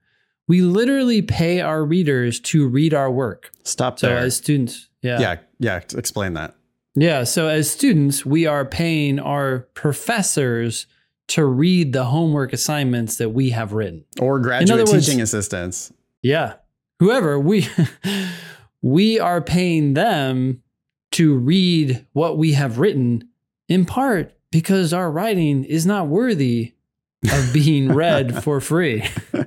[0.48, 3.52] We literally pay our readers to read our work.
[3.64, 4.18] Stop So, there.
[4.18, 5.20] as students, yeah.
[5.20, 5.36] yeah.
[5.60, 5.82] Yeah.
[5.96, 6.56] Explain that.
[6.96, 7.24] Yeah.
[7.26, 10.88] So as students, we are paying our professors
[11.28, 14.06] to read the homework assignments that we have written.
[14.20, 15.92] Or graduate other words- teaching assistants.
[16.22, 16.54] Yeah.
[17.00, 17.68] Whoever we
[18.82, 20.64] we are paying them
[21.12, 23.28] to read what we have written
[23.68, 26.74] in part because our writing is not worthy
[27.32, 29.04] of being read for free.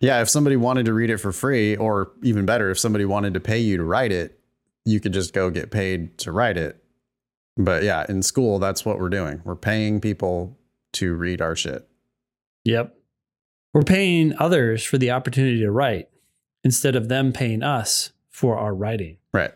[0.00, 3.34] Yeah, if somebody wanted to read it for free, or even better, if somebody wanted
[3.34, 4.38] to pay you to write it,
[4.84, 6.82] you could just go get paid to write it.
[7.56, 9.40] But yeah, in school, that's what we're doing.
[9.44, 10.58] We're paying people
[10.94, 11.88] to read our shit.
[12.64, 12.96] Yep.
[13.72, 16.08] We're paying others for the opportunity to write
[16.64, 19.18] instead of them paying us for our writing.
[19.32, 19.52] Right.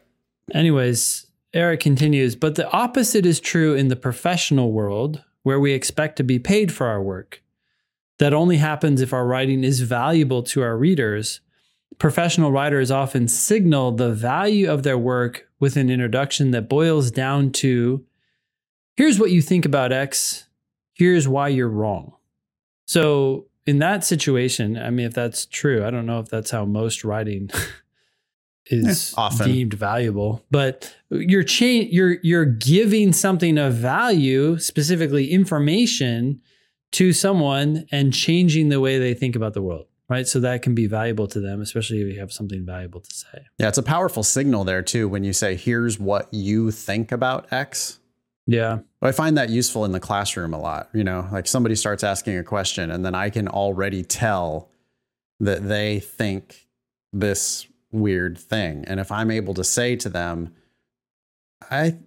[0.52, 6.16] Anyways, Eric continues, but the opposite is true in the professional world where we expect
[6.16, 7.42] to be paid for our work.
[8.18, 11.40] That only happens if our writing is valuable to our readers.
[11.98, 17.50] Professional writers often signal the value of their work with an introduction that boils down
[17.52, 18.04] to
[18.96, 20.46] here's what you think about X,
[20.94, 22.12] here's why you're wrong.
[22.86, 26.64] So, in that situation, I mean, if that's true, I don't know if that's how
[26.64, 27.50] most writing
[28.66, 29.46] is Yeah, often.
[29.50, 36.40] deemed valuable, but you're cha- you're you're giving something of value, specifically information,
[36.92, 40.26] to someone and changing the way they think about the world, right?
[40.26, 43.46] So that can be valuable to them, especially if you have something valuable to say.
[43.58, 47.50] Yeah, it's a powerful signal there too when you say, here's what you think about
[47.52, 48.00] X.
[48.46, 50.90] Yeah, I find that useful in the classroom a lot.
[50.92, 54.68] You know, like somebody starts asking a question and then I can already tell
[55.38, 56.66] that they think
[57.12, 58.84] this weird thing.
[58.88, 60.52] And if I'm able to say to them,
[61.70, 61.98] I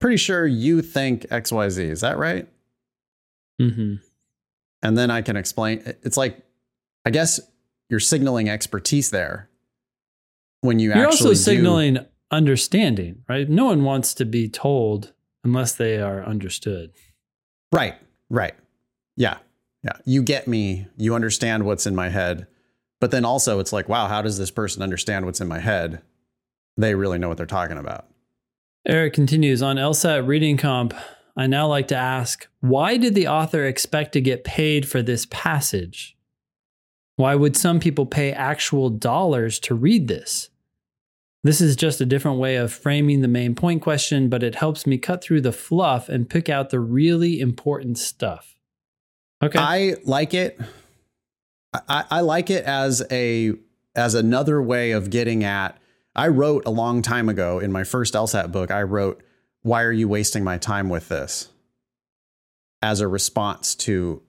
[0.00, 2.48] pretty sure you think XYZ, is that right?
[3.60, 3.94] Mm-hmm.
[4.82, 6.40] And then I can explain it's like
[7.08, 7.40] I guess
[7.88, 9.48] you're signaling expertise there
[10.60, 11.98] when you you're actually also do- signaling
[12.30, 13.48] understanding, right?
[13.48, 16.92] No one wants to be told unless they are understood.
[17.72, 17.94] Right.
[18.28, 18.52] Right.
[19.16, 19.38] Yeah.
[19.82, 19.94] Yeah.
[20.04, 20.86] You get me.
[20.98, 22.46] You understand what's in my head.
[23.00, 26.02] But then also it's like, wow, how does this person understand what's in my head?
[26.76, 28.06] They really know what they're talking about.
[28.86, 30.92] Eric continues on LSAT reading comp.
[31.38, 35.26] I now like to ask, why did the author expect to get paid for this
[35.30, 36.17] passage?
[37.18, 40.50] Why would some people pay actual dollars to read this?
[41.42, 44.86] This is just a different way of framing the main point question, but it helps
[44.86, 48.54] me cut through the fluff and pick out the really important stuff.
[49.42, 49.58] Okay.
[49.58, 50.60] I like it.
[51.88, 53.54] I, I like it as a
[53.96, 55.76] as another way of getting at.
[56.14, 58.70] I wrote a long time ago in my first LSAT book.
[58.70, 59.24] I wrote,
[59.62, 61.48] "Why are you wasting my time with this?"
[62.80, 64.22] As a response to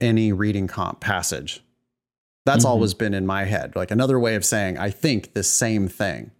[0.00, 1.64] any reading comp passage.
[2.44, 2.68] That's Mhm.
[2.68, 3.76] always been in my head.
[3.76, 6.30] Like another way of saying, I think the same thing.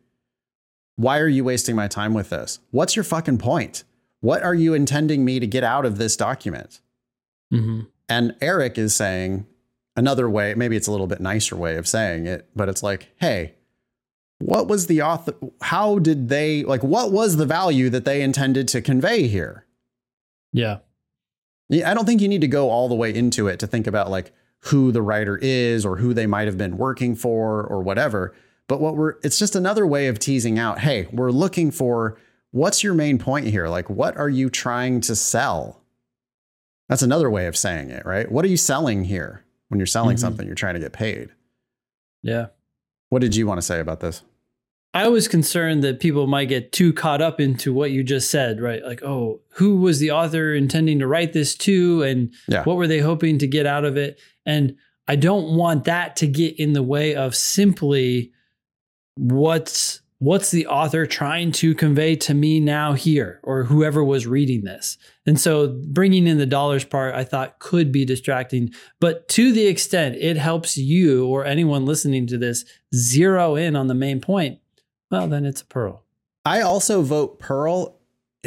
[0.97, 2.59] Why are you wasting my time with this?
[2.71, 3.85] What's your fucking point?
[4.21, 6.81] What are you intending me to get out of this document?
[7.51, 9.47] hmm And Eric is saying
[9.97, 13.13] another way, maybe it's a little bit nicer way of saying it, but it's like,
[13.21, 13.55] hey,
[14.41, 18.69] what was the author how did they like what was the value that they intended
[18.69, 19.67] to convey here
[21.69, 23.89] yeah i don't think you need to go all the way into it to think
[23.89, 27.83] about like who the writer is or who they might have been working for or
[27.83, 28.35] whatever.
[28.67, 32.19] But what we're it's just another way of teasing out hey we're looking for
[32.51, 33.69] what's your main point here?
[33.69, 35.83] Like what are you trying to sell?
[36.89, 38.31] That's another way of saying it right?
[38.31, 39.45] What are you selling here?
[39.69, 40.21] When you're selling mm-hmm.
[40.21, 41.31] something you're trying to get paid.
[42.23, 42.47] Yeah.
[43.11, 44.23] What did you want to say about this?
[44.95, 48.61] I was concerned that people might get too caught up into what you just said,
[48.61, 48.83] right?
[48.83, 52.03] Like, oh, who was the author intending to write this to?
[52.03, 52.65] And yeah.
[52.65, 54.19] what were they hoping to get out of it?
[54.47, 54.77] And
[55.07, 58.33] I don't want that to get in the way of simply
[59.17, 64.65] what's what's the author trying to convey to me now here or whoever was reading
[64.65, 69.53] this and so bringing in the dollars part i thought could be distracting but to
[69.53, 72.65] the extent it helps you or anyone listening to this
[72.95, 74.59] zero in on the main point
[75.11, 76.03] well then it's a pearl
[76.45, 77.97] i also vote pearl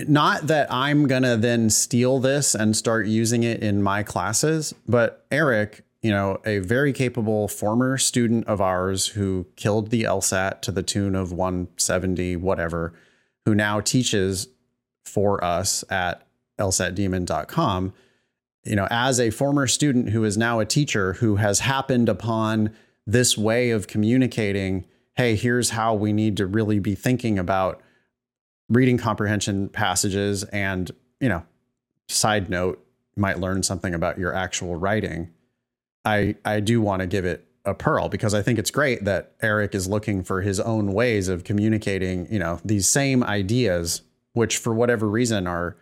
[0.08, 4.74] not that i'm going to then steal this and start using it in my classes
[4.88, 10.62] but eric you know, a very capable former student of ours who killed the LSAT
[10.62, 12.94] to the tune of 170, whatever,
[13.46, 14.48] who now teaches
[15.06, 16.26] for us at
[16.60, 17.94] lsatdemon.com.
[18.64, 22.74] You know, as a former student who is now a teacher who has happened upon
[23.06, 24.86] this way of communicating,
[25.16, 27.82] hey, here's how we need to really be thinking about
[28.70, 30.44] reading comprehension passages.
[30.46, 30.90] And,
[31.20, 31.44] you know,
[32.08, 32.86] side note,
[33.18, 35.30] might learn something about your actual writing
[36.06, 39.34] I I do want to give it a pearl because I think it's great that
[39.42, 44.02] Eric is looking for his own ways of communicating, you know, these same ideas,
[44.34, 45.78] which for whatever reason are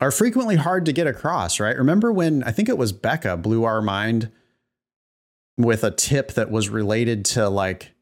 [0.00, 1.76] are frequently hard to get across, right?
[1.76, 4.30] Remember when I think it was Becca blew our mind
[5.56, 7.92] with a tip that was related to like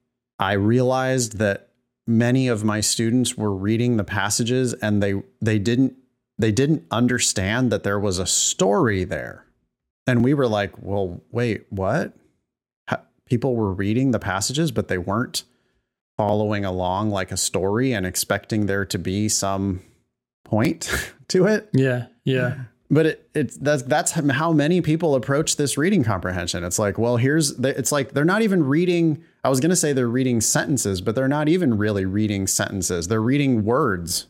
[0.45, 1.71] I realized that
[2.07, 5.97] many of my students were reading the passages and they they didn't
[6.37, 9.47] they didn't understand that there was a story there
[10.07, 12.13] and we were like, well, wait, what?
[13.27, 15.45] People were reading the passages, but they weren't
[16.19, 19.81] following along like a story and expecting there to be some
[20.45, 20.91] point
[21.29, 21.71] to it.
[21.73, 22.09] Yeah.
[22.25, 22.65] Yeah.
[22.91, 26.65] But it, it's that's that's how many people approach this reading comprehension.
[26.65, 29.25] It's like, well, here's it's like they're not even reading.
[29.43, 33.09] I was going to say they're reading sentences, but they're not even really reading sentences.
[33.09, 34.27] They're reading words.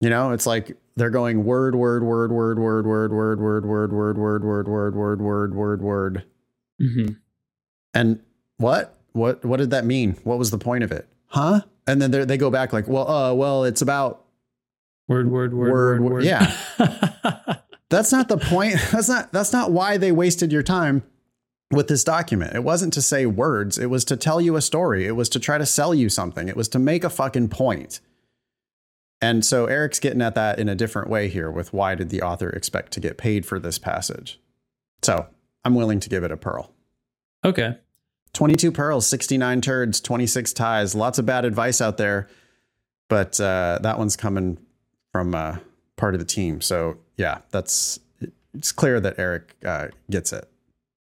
[0.00, 3.92] You know, it's like they're going word, word, word, word, word, word, word, word, word,
[3.92, 6.24] word, word, word, word, word, word, word, word.
[6.80, 7.14] Mm-hmm.
[7.94, 8.20] And
[8.56, 8.98] what?
[9.12, 9.44] What?
[9.44, 10.16] What did that mean?
[10.24, 11.08] What was the point of it?
[11.26, 11.62] Huh?
[11.86, 14.24] And then they they go back like, well, uh, well, it's about
[15.08, 16.00] word, word, word.
[16.00, 16.24] word.
[16.24, 16.56] Yeah.
[17.92, 18.76] That's not the point.
[18.90, 19.32] That's not.
[19.32, 21.02] That's not why they wasted your time
[21.70, 22.54] with this document.
[22.54, 23.78] It wasn't to say words.
[23.78, 25.06] It was to tell you a story.
[25.06, 26.48] It was to try to sell you something.
[26.48, 28.00] It was to make a fucking point.
[29.20, 32.22] And so Eric's getting at that in a different way here with why did the
[32.22, 34.40] author expect to get paid for this passage?
[35.02, 35.26] So
[35.64, 36.72] I'm willing to give it a pearl.
[37.44, 37.76] Okay.
[38.32, 40.94] 22 pearls, 69 turds, 26 ties.
[40.94, 42.28] Lots of bad advice out there,
[43.08, 44.58] but uh, that one's coming
[45.12, 45.58] from uh,
[45.96, 46.60] part of the team.
[46.60, 48.00] So yeah, that's
[48.54, 50.48] it's clear that Eric uh, gets it.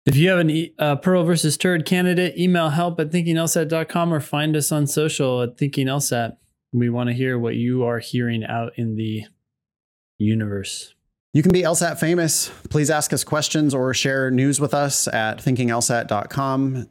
[0.06, 4.56] If you have a uh, Pearl versus Turd candidate, email help at thinkinglsat.com or find
[4.56, 6.36] us on social at thinkinglsat.
[6.74, 9.26] We want to hear what you are hearing out in the
[10.18, 10.94] universe.
[11.34, 12.50] You can be LSAT famous.
[12.70, 16.90] Please ask us questions or share news with us at thinkinglsat.com.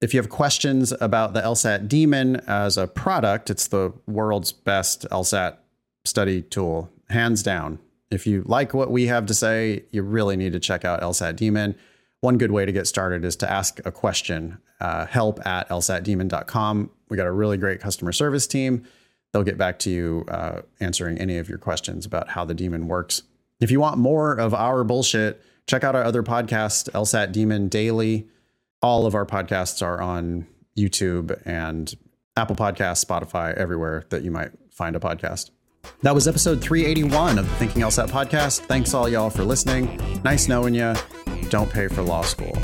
[0.00, 5.06] If you have questions about the LSAT Demon as a product, it's the world's best
[5.10, 5.56] LSAT
[6.04, 7.78] study tool, hands down.
[8.10, 11.36] If you like what we have to say, you really need to check out LSAT
[11.36, 11.76] Demon.
[12.20, 14.58] One good way to get started is to ask a question.
[14.80, 16.90] Uh, help at lsatdemon.com.
[17.08, 18.86] We got a really great customer service team
[19.32, 22.88] they'll get back to you uh, answering any of your questions about how the demon
[22.88, 23.22] works.
[23.60, 28.28] If you want more of our bullshit, check out our other podcast, LSAT Demon Daily.
[28.82, 30.46] All of our podcasts are on
[30.76, 31.94] YouTube and
[32.36, 35.50] Apple Podcasts, Spotify, everywhere that you might find a podcast.
[36.02, 38.60] That was episode 381 of the Thinking LSAT podcast.
[38.60, 40.00] Thanks all y'all for listening.
[40.24, 40.94] Nice knowing you.
[41.50, 42.56] Don't pay for law school.